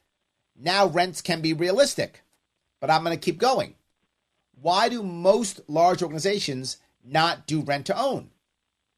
[0.57, 2.21] now rents can be realistic.
[2.79, 3.75] But I'm going to keep going.
[4.59, 8.29] Why do most large organizations not do rent to own?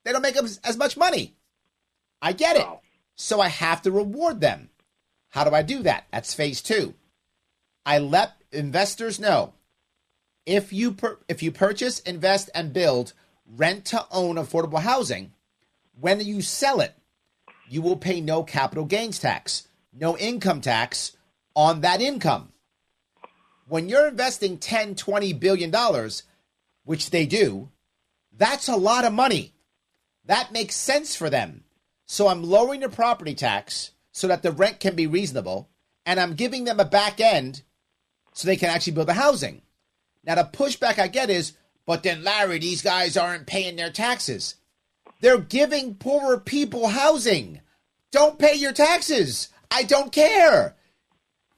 [0.03, 1.35] They don't make as much money.
[2.21, 2.67] I get it.
[3.15, 4.69] So I have to reward them.
[5.29, 6.05] How do I do that?
[6.11, 6.93] That's phase two.
[7.85, 9.53] I let investors know
[10.45, 13.13] if you per- if you purchase, invest, and build
[13.45, 15.33] rent to own affordable housing,
[15.99, 16.95] when you sell it,
[17.67, 21.15] you will pay no capital gains tax, no income tax
[21.55, 22.51] on that income.
[23.67, 26.23] When you're investing 10, 20 billion dollars,
[26.83, 27.69] which they do,
[28.35, 29.53] that's a lot of money.
[30.25, 31.63] That makes sense for them.
[32.05, 35.69] So I'm lowering the property tax so that the rent can be reasonable,
[36.05, 37.63] and I'm giving them a back end
[38.33, 39.61] so they can actually build the housing.
[40.23, 41.53] Now, the pushback I get is,
[41.85, 44.55] But then, Larry, these guys aren't paying their taxes.
[45.21, 47.61] They're giving poorer people housing.
[48.11, 49.49] Don't pay your taxes.
[49.71, 50.75] I don't care.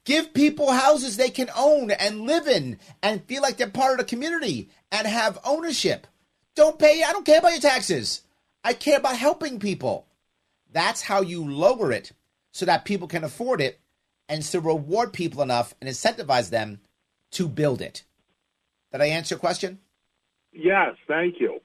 [0.05, 3.97] Give people houses they can own and live in and feel like they're part of
[3.97, 6.07] the community and have ownership.
[6.55, 8.21] Don't pay, I don't care about your taxes.
[8.63, 10.07] I care about helping people.
[10.71, 12.11] That's how you lower it
[12.51, 13.79] so that people can afford it
[14.29, 16.79] and to reward people enough and incentivize them
[17.31, 18.03] to build it.
[18.91, 19.79] Did I answer your question?
[20.55, 21.59] Yes, thank you.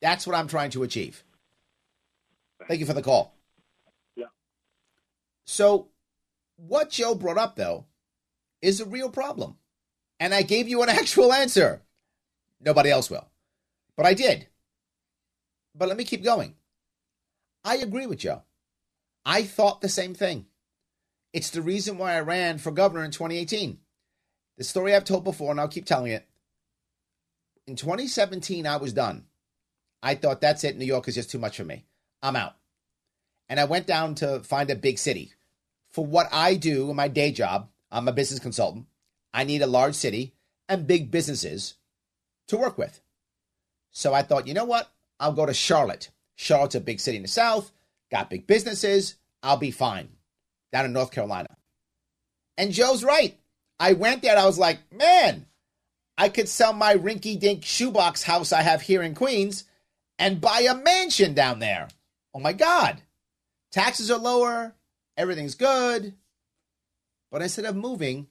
[0.00, 1.22] That's what I'm trying to achieve.
[2.66, 3.34] Thank you for the call.
[4.16, 4.26] Yeah.
[5.44, 5.88] So,
[6.56, 7.84] what Joe brought up, though,
[8.62, 9.56] is a real problem.
[10.18, 11.82] And I gave you an actual answer.
[12.60, 13.28] Nobody else will.
[13.96, 14.46] But I did.
[15.74, 16.54] But let me keep going.
[17.64, 18.42] I agree with Joe.
[19.24, 20.46] I thought the same thing.
[21.32, 23.78] It's the reason why I ran for governor in 2018.
[24.56, 26.26] The story I've told before, and I'll keep telling it.
[27.66, 29.24] In 2017, I was done.
[30.02, 30.76] I thought that's it.
[30.76, 31.84] New York is just too much for me.
[32.22, 32.56] I'm out.
[33.48, 35.32] And I went down to find a big city.
[35.90, 38.86] For what I do in my day job, I'm a business consultant.
[39.34, 40.34] I need a large city
[40.68, 41.74] and big businesses
[42.48, 43.00] to work with.
[43.90, 44.90] So I thought, you know what?
[45.18, 46.10] I'll go to Charlotte.
[46.36, 47.70] Charlotte's a big city in the South,
[48.10, 49.16] got big businesses.
[49.42, 50.08] I'll be fine
[50.72, 51.48] down in North Carolina.
[52.56, 53.36] And Joe's right.
[53.78, 55.46] I went there I was like, man,
[56.20, 59.64] I could sell my rinky dink shoebox house I have here in Queens
[60.18, 61.88] and buy a mansion down there.
[62.34, 63.00] Oh my God.
[63.72, 64.74] Taxes are lower,
[65.16, 66.12] everything's good.
[67.30, 68.26] But instead of moving,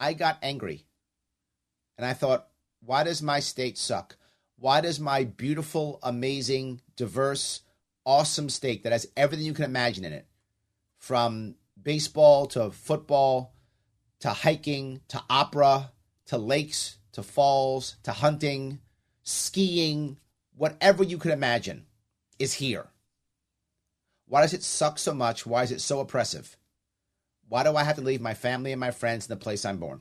[0.00, 0.84] I got angry.
[1.96, 2.48] And I thought,
[2.84, 4.16] why does my state suck?
[4.58, 7.60] Why does my beautiful, amazing, diverse,
[8.04, 10.26] awesome state that has everything you can imagine in it,
[10.98, 13.54] from baseball to football
[14.18, 15.92] to hiking to opera
[16.26, 18.80] to lakes to falls to hunting,
[19.22, 20.18] skiing,
[20.54, 21.86] whatever you could imagine
[22.38, 22.88] is here.
[24.28, 25.46] Why does it suck so much?
[25.46, 26.56] Why is it so oppressive?
[27.48, 29.78] Why do I have to leave my family and my friends in the place I'm
[29.78, 30.00] born?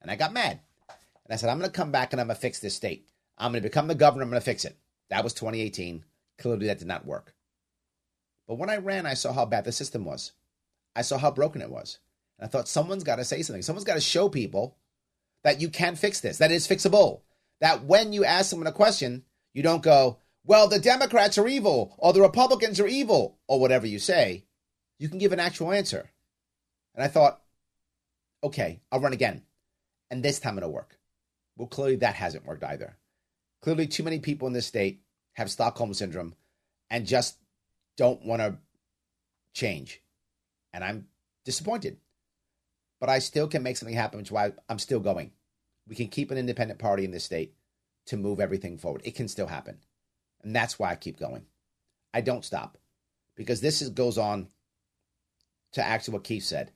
[0.00, 0.60] And I got mad.
[0.88, 3.08] And I said, I'm going to come back and I'm going to fix this state.
[3.36, 4.22] I'm going to become the governor.
[4.22, 4.76] I'm going to fix it.
[5.10, 6.04] That was 2018.
[6.38, 7.34] Clearly, that did not work.
[8.46, 10.32] But when I ran, I saw how bad the system was.
[10.94, 11.98] I saw how broken it was.
[12.38, 13.62] And I thought, someone's got to say something.
[13.62, 14.76] Someone's got to show people
[15.44, 17.20] that you can fix this, that it's fixable.
[17.60, 21.94] That when you ask someone a question, you don't go, well, the Democrats are evil,
[21.98, 24.44] or the Republicans are evil, or whatever you say.
[24.98, 26.10] You can give an actual answer.
[26.94, 27.40] And I thought,
[28.42, 29.42] okay, I'll run again.
[30.10, 30.98] And this time it'll work.
[31.56, 32.96] Well, clearly that hasn't worked either.
[33.62, 35.00] Clearly, too many people in this state
[35.34, 36.34] have Stockholm syndrome
[36.90, 37.38] and just
[37.96, 38.58] don't want to
[39.54, 40.02] change.
[40.72, 41.06] And I'm
[41.44, 41.96] disappointed.
[43.04, 45.32] But I still can make something happen, which is why I'm still going.
[45.86, 47.52] We can keep an independent party in this state
[48.06, 49.02] to move everything forward.
[49.04, 49.76] It can still happen.
[50.42, 51.44] And that's why I keep going.
[52.14, 52.78] I don't stop
[53.36, 54.48] because this is, goes on
[55.72, 56.72] to actually what Keith said.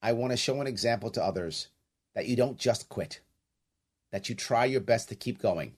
[0.00, 1.70] I want to show an example to others
[2.14, 3.20] that you don't just quit,
[4.12, 5.74] that you try your best to keep going.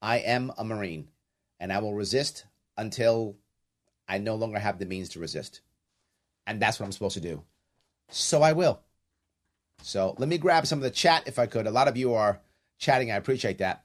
[0.00, 1.08] I am a Marine
[1.60, 2.46] and I will resist
[2.78, 3.36] until
[4.08, 5.60] I no longer have the means to resist.
[6.46, 7.42] And that's what I'm supposed to do.
[8.08, 8.80] So I will.
[9.82, 11.66] So let me grab some of the chat if I could.
[11.66, 12.40] A lot of you are
[12.78, 13.10] chatting.
[13.10, 13.84] I appreciate that.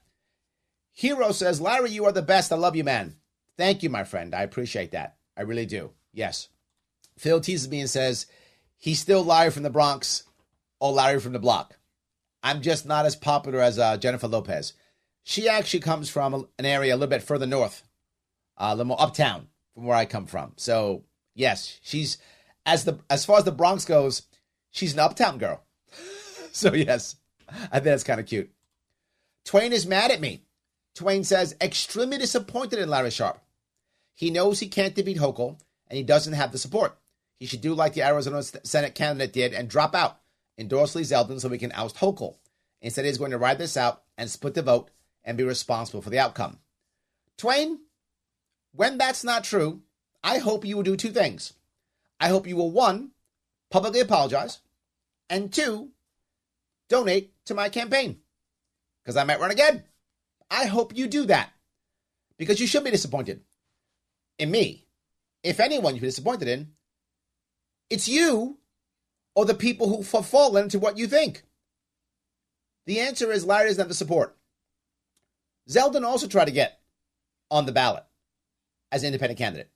[0.92, 2.52] Hero says, Larry, you are the best.
[2.52, 3.16] I love you, man.
[3.56, 4.34] Thank you, my friend.
[4.34, 5.16] I appreciate that.
[5.36, 5.90] I really do.
[6.12, 6.48] Yes.
[7.18, 8.26] Phil teases me and says,
[8.76, 10.24] he's still Larry from the Bronx
[10.80, 11.78] or Larry from the block.
[12.42, 14.72] I'm just not as popular as uh, Jennifer Lopez.
[15.22, 17.82] She actually comes from an area a little bit further north,
[18.56, 20.54] uh, a little more uptown from where I come from.
[20.56, 22.18] So yes, she's
[22.64, 24.22] as the as far as the Bronx goes,
[24.70, 25.62] she's an uptown girl.
[26.52, 27.16] so yes,
[27.48, 28.50] I think that's kind of cute.
[29.44, 30.44] Twain is mad at me.
[30.94, 33.40] Twain says, extremely disappointed in Larry Sharpe.
[34.14, 35.58] He knows he can't defeat Hochul,
[35.88, 36.98] and he doesn't have the support.
[37.38, 40.18] He should do like the Arizona Senate candidate did and drop out,
[40.58, 42.36] endorse Lee Zeldin so we can oust Hochul.
[42.82, 44.90] Instead, he's going to ride this out and split the vote
[45.24, 46.58] and be responsible for the outcome.
[47.38, 47.78] Twain,
[48.72, 49.80] when that's not true,
[50.22, 51.54] I hope you will do two things.
[52.18, 53.12] I hope you will, one,
[53.70, 54.58] publicly apologize,
[55.30, 55.90] and two,
[56.90, 58.18] donate to my campaign
[59.02, 59.84] because I might run again.
[60.50, 61.50] I hope you do that
[62.36, 63.40] because you should be disappointed
[64.38, 64.86] in me.
[65.42, 66.72] If anyone you're disappointed in,
[67.88, 68.58] it's you
[69.34, 71.44] or the people who have fallen into what you think.
[72.86, 74.36] The answer is Larry doesn't have the support.
[75.68, 76.80] Zeldin also tried to get
[77.50, 78.04] on the ballot
[78.90, 79.70] as an independent candidate.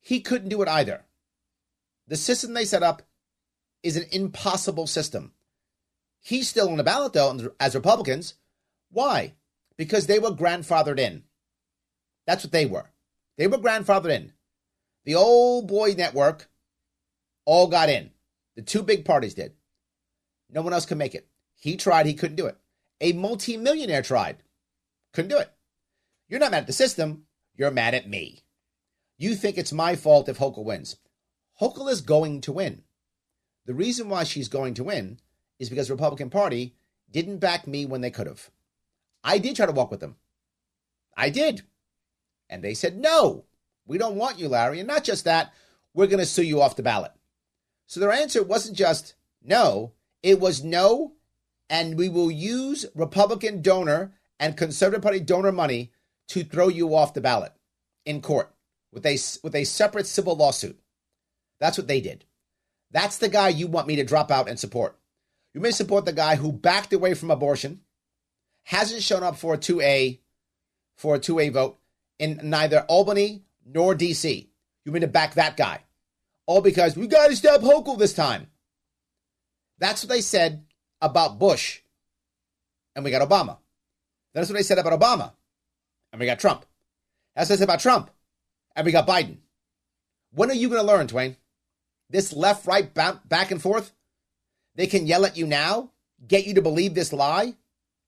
[0.00, 1.04] He couldn't do it either.
[2.08, 3.02] The system they set up
[3.82, 5.32] is an impossible system.
[6.20, 8.34] He's still on the ballot, though, as Republicans,
[8.90, 9.34] Why?
[9.76, 11.24] Because they were grandfathered in.
[12.26, 12.90] That's what they were.
[13.38, 14.32] They were grandfathered in.
[15.04, 16.48] The old boy network
[17.46, 18.10] all got in.
[18.56, 19.54] The two big parties did.
[20.50, 21.28] No one else could make it.
[21.56, 22.58] He tried, he couldn't do it.
[23.00, 24.42] A multimillionaire tried,
[25.12, 25.50] couldn't do it.
[26.28, 27.24] You're not mad at the system,
[27.56, 28.40] you're mad at me.
[29.16, 30.96] You think it's my fault if Hochul wins.
[31.60, 32.82] Hochul is going to win.
[33.66, 35.18] The reason why she's going to win
[35.60, 36.74] is because the Republican Party
[37.12, 38.50] didn't back me when they could have.
[39.22, 40.16] I did try to walk with them.
[41.16, 41.62] I did.
[42.48, 43.44] And they said, no,
[43.86, 44.80] we don't want you, Larry.
[44.80, 45.52] And not just that,
[45.94, 47.12] we're going to sue you off the ballot.
[47.86, 49.92] So their answer wasn't just no,
[50.22, 51.12] it was no,
[51.68, 55.92] and we will use Republican donor and Conservative Party donor money
[56.28, 57.52] to throw you off the ballot
[58.06, 58.54] in court
[58.92, 60.78] with a, with a separate civil lawsuit.
[61.58, 62.24] That's what they did.
[62.90, 64.96] That's the guy you want me to drop out and support.
[65.54, 67.80] You may support the guy who backed away from abortion,
[68.64, 70.20] hasn't shown up for a 2A
[70.96, 71.78] for a 2A vote
[72.18, 74.48] in neither Albany nor DC.
[74.84, 75.80] You mean to back that guy?
[76.46, 78.48] All because we got to stop Hochul this time.
[79.78, 80.64] That's what they said
[81.00, 81.80] about Bush,
[82.94, 83.58] and we got Obama.
[84.34, 85.32] That's what they said about Obama,
[86.12, 86.66] and we got Trump.
[87.34, 88.10] That's what they said about Trump,
[88.76, 89.38] and we got Biden.
[90.32, 91.36] When are you going to learn, Twain?
[92.10, 93.92] This left right back and forth?
[94.74, 95.90] They can yell at you now,
[96.26, 97.54] get you to believe this lie,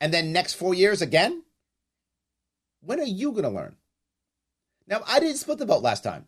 [0.00, 1.42] and then next four years again?
[2.80, 3.76] When are you going to learn?
[4.86, 6.26] Now, I didn't split the vote last time.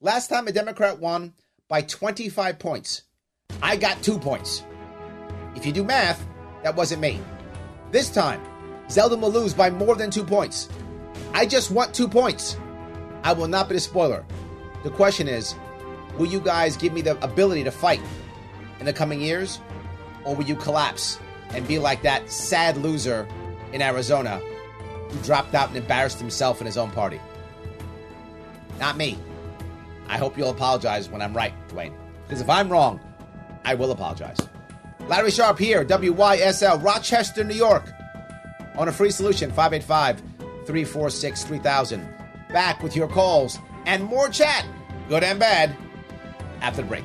[0.00, 1.32] Last time a Democrat won
[1.68, 3.02] by 25 points.
[3.62, 4.62] I got two points.
[5.56, 6.26] If you do math,
[6.62, 7.20] that wasn't me.
[7.90, 8.42] This time,
[8.88, 10.68] Zeldin will lose by more than two points.
[11.32, 12.58] I just want two points.
[13.22, 14.24] I will not be the spoiler.
[14.82, 15.54] The question is
[16.18, 18.00] will you guys give me the ability to fight
[18.84, 19.60] in the coming years?
[20.24, 21.18] Or will you collapse
[21.50, 23.26] and be like that sad loser
[23.72, 24.42] in Arizona
[25.08, 27.18] who dropped out and embarrassed himself in his own party?
[28.78, 29.18] Not me.
[30.06, 31.94] I hope you'll apologize when I'm right, Dwayne.
[32.24, 33.00] Because if I'm wrong,
[33.64, 34.38] I will apologize.
[35.08, 37.90] Larry Sharpe here, WYSL, Rochester, New York.
[38.76, 40.18] On a free solution, 585
[40.66, 42.08] 346 3000.
[42.50, 44.66] Back with your calls and more chat,
[45.08, 45.74] good and bad,
[46.60, 47.04] after the break.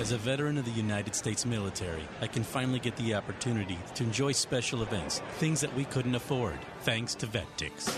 [0.00, 4.02] As a veteran of the United States military, I can finally get the opportunity to
[4.02, 7.92] enjoy special events, things that we couldn't afford, thanks to VetTix.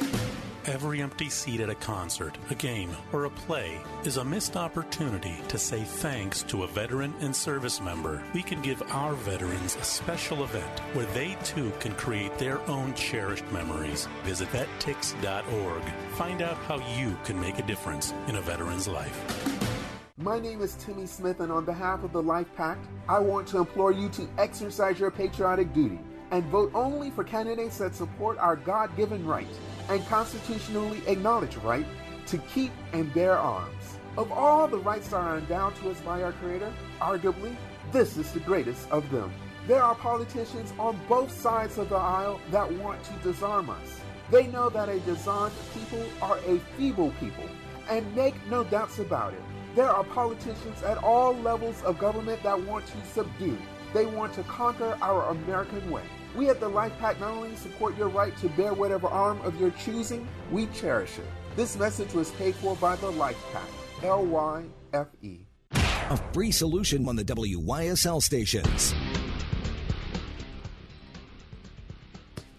[0.67, 5.37] Every empty seat at a concert, a game, or a play is a missed opportunity
[5.47, 8.21] to say thanks to a veteran and service member.
[8.35, 12.95] We can give our veterans a special event where they too can create their own
[12.95, 14.09] cherished memories.
[14.25, 15.83] Visit vettix.org.
[16.15, 19.82] Find out how you can make a difference in a veteran's life.
[20.23, 23.59] My name is Timmy Smith, and on behalf of the Life Pact, I want to
[23.59, 25.99] implore you to exercise your patriotic duty
[26.31, 29.49] and vote only for candidates that support our God given right
[29.89, 31.85] and constitutionally acknowledged right
[32.29, 33.99] to keep and bear arms.
[34.17, 37.57] Of all the rights that are endowed to us by our Creator, arguably,
[37.91, 39.33] this is the greatest of them.
[39.67, 44.01] There are politicians on both sides of the aisle that want to disarm us.
[44.31, 47.49] They know that a disarmed people are a feeble people,
[47.91, 49.43] and make no doubts about it.
[49.75, 53.57] There are politicians at all levels of government that want to subdue.
[53.95, 56.03] They want to conquer our American way.
[56.37, 59.59] We at the Life Pack not only support your right to bear whatever arm of
[59.59, 61.25] your choosing, we cherish it.
[61.57, 63.69] This message was paid for by the Life Pack,
[64.03, 65.39] L Y F E.
[65.73, 68.95] A free solution on the WYSL stations.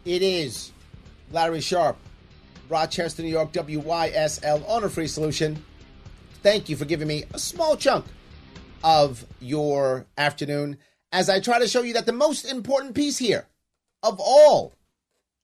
[0.03, 0.71] It is
[1.31, 1.97] Larry Sharpe,
[2.69, 5.63] Rochester, New York, WYSL on a free solution
[6.43, 8.05] thank you for giving me a small chunk
[8.83, 10.77] of your afternoon
[11.13, 13.47] as I try to show you that the most important piece here
[14.03, 14.73] of all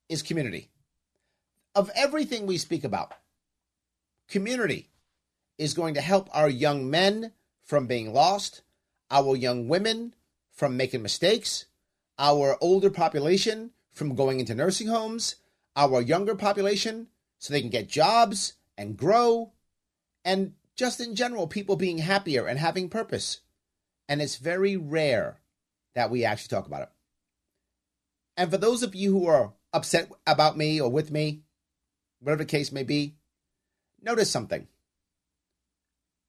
[0.10, 0.70] is community.
[1.74, 3.14] Of everything we speak about,
[4.28, 4.90] community
[5.58, 7.32] is going to help our young men
[7.64, 8.62] from being lost,
[9.10, 10.14] our young women
[10.52, 11.66] from making mistakes,
[12.18, 15.38] our older population from going into nursing homes,
[15.78, 19.54] our younger population so they can get jobs and grow,
[20.26, 23.42] and just in general, people being happier and having purpose.
[24.08, 25.42] And it's very rare
[25.94, 26.90] that we actually talk about it.
[28.38, 31.42] And for those of you who are upset about me or with me,
[32.22, 33.18] whatever the case may be,
[34.02, 34.70] notice something.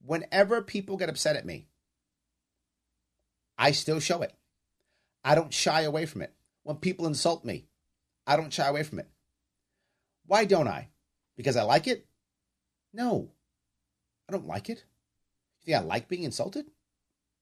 [0.05, 1.69] Whenever people get upset at me,
[3.57, 4.35] I still show it.
[5.23, 6.35] I don't shy away from it.
[6.65, 7.67] When people insult me,
[8.27, 9.09] I don't shy away from it.
[10.27, 10.89] Why don't I?
[11.37, 12.05] Because I like it?
[12.93, 13.31] No.
[14.31, 14.85] I don't like it.
[15.65, 16.67] You think I like being insulted?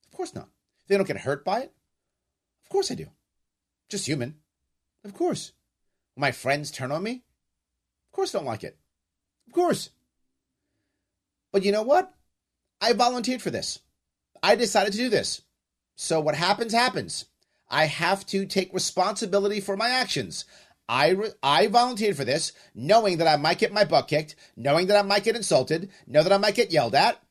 [0.07, 0.49] Of course not.
[0.87, 1.71] They don't get hurt by it?
[2.63, 3.05] Of course I do.
[3.89, 4.37] Just human.
[5.03, 5.51] Of course.
[6.15, 7.21] When my friends turn on me?
[8.07, 8.75] Of course I don't like it.
[9.45, 9.91] Of course.
[11.51, 12.11] But you know what?
[12.81, 13.79] I volunteered for this.
[14.41, 15.43] I decided to do this.
[15.95, 17.25] So what happens, happens.
[17.69, 20.45] I have to take responsibility for my actions.
[20.89, 24.87] I, re- I volunteered for this, knowing that I might get my butt kicked, knowing
[24.87, 27.21] that I might get insulted, know that I might get yelled at.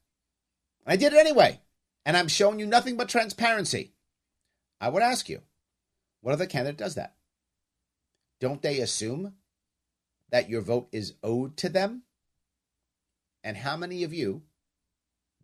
[0.87, 1.61] I did it anyway.
[2.07, 3.93] And I'm showing you nothing but transparency.
[4.81, 5.43] I would ask you,
[6.21, 7.17] what other candidate does that?
[8.41, 9.35] Don't they assume
[10.31, 12.05] that your vote is owed to them?
[13.43, 14.43] And how many of you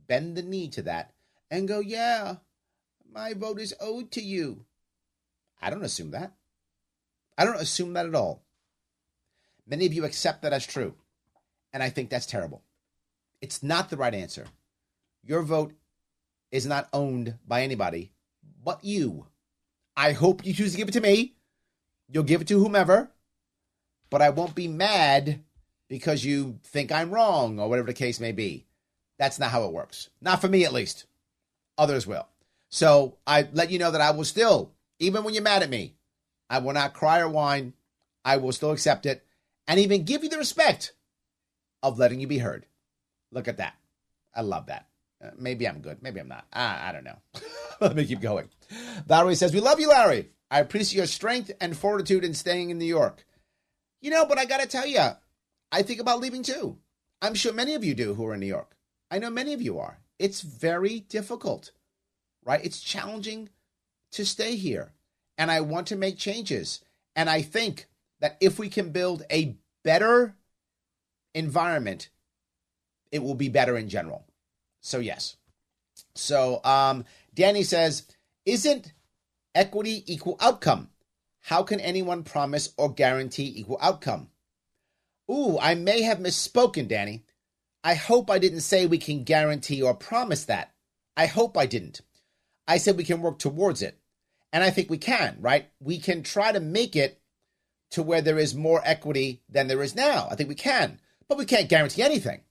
[0.07, 1.13] bend the knee to that
[1.51, 2.37] and go, yeah,
[3.13, 4.67] my vote is owed to you?
[5.61, 6.33] I don't assume that.
[7.37, 8.43] I don't assume that at all.
[9.67, 10.95] Many of you accept that as true.
[11.73, 12.63] And I think that's terrible.
[13.41, 14.47] It's not the right answer.
[15.25, 15.73] Your vote
[16.51, 18.13] is not owned by anybody
[18.65, 19.27] but you.
[19.97, 21.35] I hope you choose to give it to me.
[22.09, 23.11] You'll give it to whomever.
[24.11, 25.41] But I won't be mad
[25.89, 28.67] because you think I'm wrong or whatever the case may be.
[29.19, 30.09] That's not how it works.
[30.21, 31.07] Not for me, at least.
[31.79, 32.27] Others will.
[32.69, 35.95] So I let you know that I will still even when you're mad at me,
[36.55, 37.73] I will not cry or whine.
[38.25, 39.27] I will still accept it
[39.67, 40.93] and even give you the respect
[41.83, 42.65] of letting you be heard.
[43.33, 43.75] Look at that.
[44.33, 44.87] I love that.
[45.23, 46.01] Uh, maybe I'm good.
[46.01, 46.47] Maybe I'm not.
[46.53, 47.19] I, I don't know.
[47.81, 48.51] Let me keep going.
[49.05, 50.31] Valerie says, We love you, Larry.
[50.49, 53.27] I appreciate your strength and fortitude in staying in New York.
[54.01, 55.01] You know, but I got to tell you,
[55.73, 56.79] I think about leaving too.
[57.21, 58.77] I'm sure many of you do who are in New York.
[59.11, 59.99] I know many of you are.
[60.21, 61.73] It's very difficult,
[62.45, 62.65] right?
[62.65, 63.49] It's challenging
[64.13, 64.93] to stay here
[65.39, 66.81] and I want to make changes.
[67.17, 67.87] And I think
[68.21, 70.37] that if we can build a better
[71.35, 72.09] environment,
[73.13, 74.25] it will be better in general.
[74.81, 75.37] So, yes.
[76.15, 77.05] So, um,
[77.35, 78.07] Danny says,
[78.45, 78.93] Isn't
[79.55, 80.91] equity equal outcome?
[81.41, 84.31] How can anyone promise or guarantee equal outcome?
[85.31, 87.25] Ooh, I may have misspoken, Danny.
[87.83, 90.73] I hope I didn't say we can guarantee or promise that.
[91.17, 92.01] I hope I didn't.
[92.67, 93.99] I said we can work towards it.
[94.55, 95.69] And I think we can, right?
[95.81, 97.21] We can try to make it
[97.91, 100.29] to where there is more equity than there is now.
[100.31, 102.43] I think we can, but we can't guarantee anything.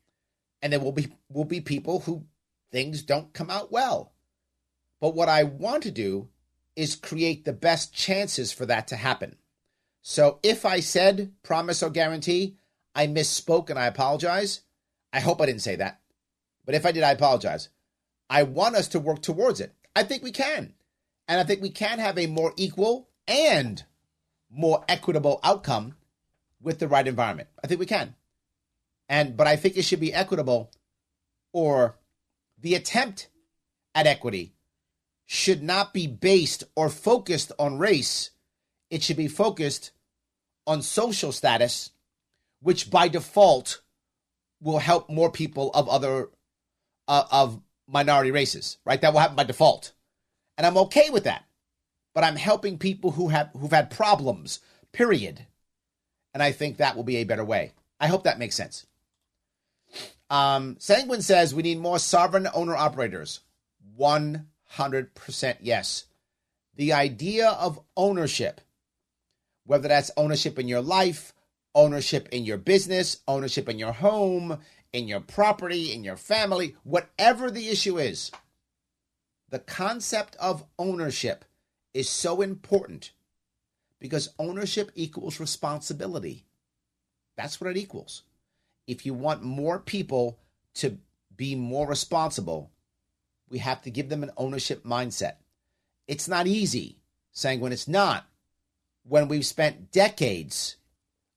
[0.62, 2.26] And there will be will be people who
[2.74, 4.12] things don't come out well.
[5.00, 6.28] But what I want to do
[6.76, 9.38] is create the best chances for that to happen.
[10.02, 12.58] So if I said promise or guarantee,
[12.94, 14.60] I misspoke and I apologize.
[15.14, 16.02] I hope I didn't say that.
[16.66, 17.70] But if I did, I apologize.
[18.30, 19.74] I want us to work towards it.
[19.96, 20.74] I think we can.
[21.28, 23.84] And I think we can have a more equal and
[24.50, 25.96] more equitable outcome
[26.62, 27.50] with the right environment.
[27.64, 28.16] I think we can.
[29.10, 30.72] And but I think it should be equitable
[31.52, 31.98] or
[32.60, 33.30] the attempt
[33.96, 34.54] at equity
[35.26, 38.32] should not be based or focused on race.
[38.90, 39.92] It should be focused
[40.68, 41.92] on social status,
[42.62, 43.82] which by default
[44.62, 46.30] will help more people of other
[47.08, 49.02] uh, of minority races, right?
[49.02, 49.93] That will happen by default
[50.58, 51.46] and I'm okay with that.
[52.14, 54.60] But I'm helping people who have who've had problems.
[54.92, 55.46] Period.
[56.34, 57.72] And I think that will be a better way.
[58.00, 58.86] I hope that makes sense.
[60.30, 63.42] Um, Sanguine says we need more sovereign owner operators.
[64.00, 66.06] 100% yes.
[66.76, 68.62] The idea of ownership,
[69.66, 71.34] whether that's ownership in your life,
[71.76, 74.60] ownership in your business, ownership in your home,
[74.92, 78.32] in your property, in your family, whatever the issue is,
[79.54, 81.46] the concept of ownership
[81.94, 83.12] is so important
[84.00, 86.48] because ownership equals responsibility.
[87.38, 88.24] That's what it equals.
[88.88, 90.40] If you want more people
[90.74, 90.98] to
[91.38, 92.72] be more responsible,
[93.48, 95.34] we have to give them an ownership mindset.
[96.08, 96.98] It's not easy,
[97.44, 98.26] when it's not,
[99.04, 100.78] when we've spent decades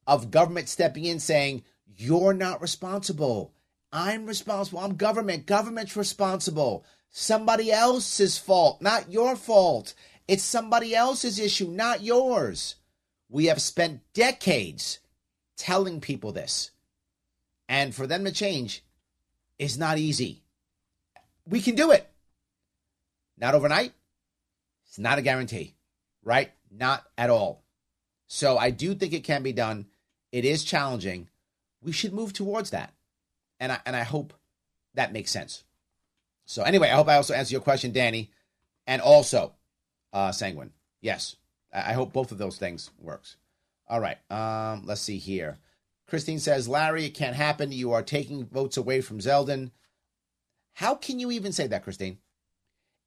[0.06, 1.64] of government stepping in saying,
[1.98, 3.52] you're not responsible.
[3.92, 4.78] I'm responsible.
[4.78, 5.44] I'm government.
[5.44, 6.86] Government's responsible.
[7.10, 9.94] Somebody else's fault, not your fault.
[10.28, 12.76] It's somebody else's issue, not yours.
[13.28, 14.98] We have spent decades
[15.56, 16.70] telling people this.
[17.68, 18.84] And for them to change
[19.58, 20.42] is not easy.
[21.46, 22.08] We can do it.
[23.38, 23.92] Not overnight.
[24.86, 25.74] It's not a guarantee,
[26.22, 26.52] right?
[26.70, 27.62] Not at all.
[28.26, 29.86] So I do think it can be done.
[30.32, 31.28] It is challenging.
[31.82, 32.92] We should move towards that.
[33.60, 34.34] And I, and I hope
[34.94, 35.64] that makes sense.
[36.46, 38.30] So anyway, I hope I also answer your question, Danny,
[38.86, 39.52] and also
[40.12, 40.72] uh, Sanguine.
[41.00, 41.36] Yes,
[41.72, 43.36] I hope both of those things works.
[43.88, 44.18] All right.
[44.30, 45.58] Um, let's see here.
[46.08, 47.72] Christine says, Larry, it can't happen.
[47.72, 49.72] You are taking votes away from Zeldin.
[50.74, 52.18] How can you even say that, Christine?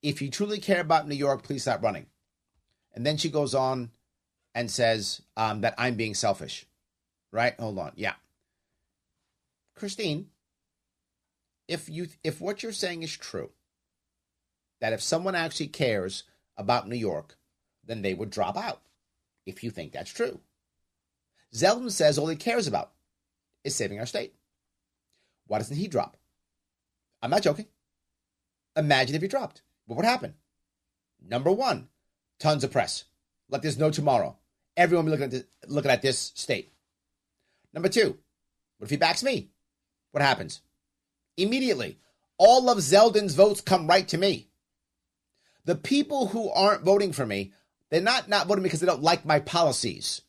[0.01, 2.07] If you truly care about New York, please stop running.
[2.93, 3.91] And then she goes on
[4.53, 6.65] and says um, that I'm being selfish.
[7.31, 7.57] Right?
[7.59, 7.93] Hold on.
[7.95, 8.15] Yeah.
[9.75, 10.27] Christine,
[11.69, 13.51] if you if what you're saying is true,
[14.81, 16.23] that if someone actually cares
[16.57, 17.37] about New York,
[17.85, 18.81] then they would drop out.
[19.45, 20.41] If you think that's true.
[21.53, 22.91] Zeldin says all he cares about
[23.63, 24.33] is saving our state.
[25.47, 26.17] Why doesn't he drop?
[27.21, 27.67] I'm not joking.
[28.75, 29.61] Imagine if he dropped.
[29.85, 30.33] What would happen?
[31.21, 31.87] Number one,
[32.39, 33.05] tons of press.
[33.49, 34.37] Like there's no tomorrow.
[34.75, 36.71] Everyone be looking at this, looking at this state.
[37.73, 38.17] Number two,
[38.77, 39.49] what if he backs me?
[40.11, 40.61] What happens?
[41.41, 41.99] Immediately.
[42.37, 44.49] All of Zeldin's votes come right to me.
[45.65, 47.53] The people who aren't voting for me,
[47.89, 50.21] they're not not voting because they don't like my policies,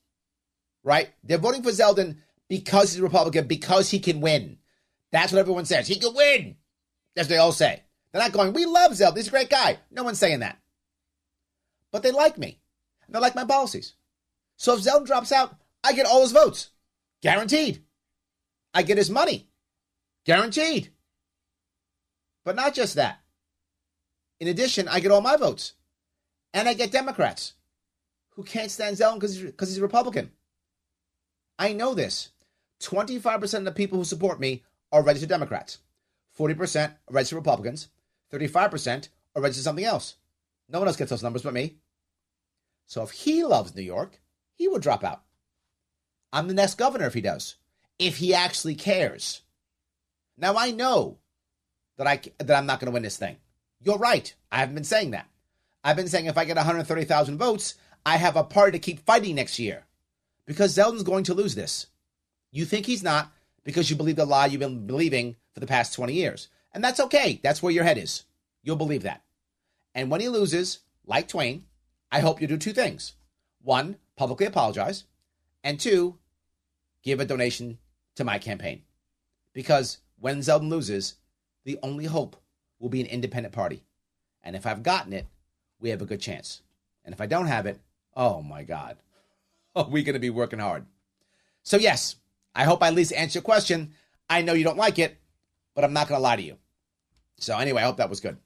[0.82, 1.10] right?
[1.22, 2.16] They're voting for Zeldin
[2.48, 4.58] because he's a Republican, because he can win.
[5.12, 5.86] That's what everyone says.
[5.86, 6.56] He can win.
[7.14, 7.82] That's what they all say.
[8.12, 9.16] They're not going, we love Zeldin.
[9.16, 9.78] He's a great guy.
[9.90, 10.58] No one's saying that.
[11.92, 12.60] But they like me.
[13.06, 13.94] And they like my policies.
[14.56, 16.70] So if Zeldin drops out, I get all his votes.
[17.22, 17.84] Guaranteed.
[18.74, 19.48] I get his money.
[20.24, 20.90] Guaranteed.
[22.44, 23.20] But not just that.
[24.38, 25.74] In addition, I get all my votes.
[26.52, 27.54] And I get Democrats
[28.30, 30.32] who can't stand Zeldin because he's, he's a Republican.
[31.58, 32.30] I know this.
[32.80, 35.78] 25% of the people who support me are registered Democrats.
[36.38, 37.88] 40% are registered Republicans.
[38.32, 40.16] 35% are registered something else.
[40.68, 41.76] No one else gets those numbers but me.
[42.86, 44.20] So if he loves New York,
[44.54, 45.22] he would drop out.
[46.32, 47.56] I'm the next governor if he does.
[47.98, 49.42] If he actually cares.
[50.36, 51.18] Now I know
[52.00, 53.36] that I that I'm not going to win this thing.
[53.82, 54.34] You're right.
[54.50, 55.26] I haven't been saying that.
[55.84, 57.74] I've been saying if I get 130,000 votes,
[58.06, 59.84] I have a party to keep fighting next year
[60.46, 61.88] because Zeldin's going to lose this.
[62.52, 63.30] You think he's not
[63.64, 66.48] because you believe the lie you've been believing for the past 20 years.
[66.72, 67.38] And that's okay.
[67.42, 68.24] That's where your head is.
[68.62, 69.22] You'll believe that.
[69.94, 71.64] And when he loses, like Twain,
[72.10, 73.12] I hope you do two things.
[73.62, 75.04] One, publicly apologize.
[75.62, 76.18] And two,
[77.02, 77.78] give a donation
[78.14, 78.82] to my campaign.
[79.52, 81.16] Because when Zeldin loses,
[81.64, 82.36] the only hope
[82.78, 83.84] will be an independent party.
[84.42, 85.26] And if I've gotten it,
[85.80, 86.62] we have a good chance.
[87.04, 87.80] And if I don't have it,
[88.16, 88.96] oh my God,
[89.76, 90.86] are we going to be working hard?
[91.62, 92.16] So, yes,
[92.54, 93.92] I hope I at least answer your question.
[94.28, 95.18] I know you don't like it,
[95.74, 96.56] but I'm not going to lie to you.
[97.38, 98.38] So, anyway, I hope that was good.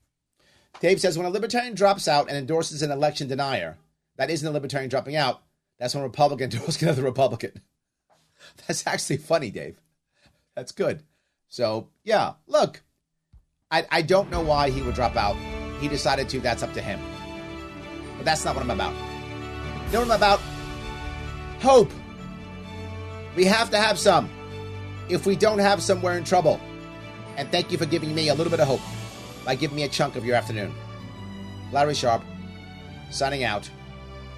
[0.81, 3.77] Dave says when a libertarian drops out and endorses an election denier,
[4.17, 5.43] that isn't a libertarian dropping out.
[5.79, 7.53] That's when a Republican endorses another Republican.
[8.67, 9.81] That's actually funny, Dave.
[10.55, 11.03] That's good.
[11.49, 12.83] So, yeah, look,
[13.75, 15.35] I, I don't know why he would drop out.
[15.81, 17.01] He decided to, that's up to him.
[18.16, 18.95] But that's not what I'm about.
[19.87, 20.39] You know what I'm about?
[21.61, 21.91] Hope.
[23.35, 24.31] We have to have some.
[25.09, 26.61] If we don't have some, we're in trouble.
[27.37, 28.81] And thank you for giving me a little bit of hope
[29.45, 30.72] by giving me a chunk of your afternoon.
[31.72, 32.22] Larry Sharpe,
[33.11, 33.68] signing out.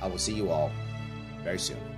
[0.00, 0.72] I will see you all
[1.44, 1.95] very soon.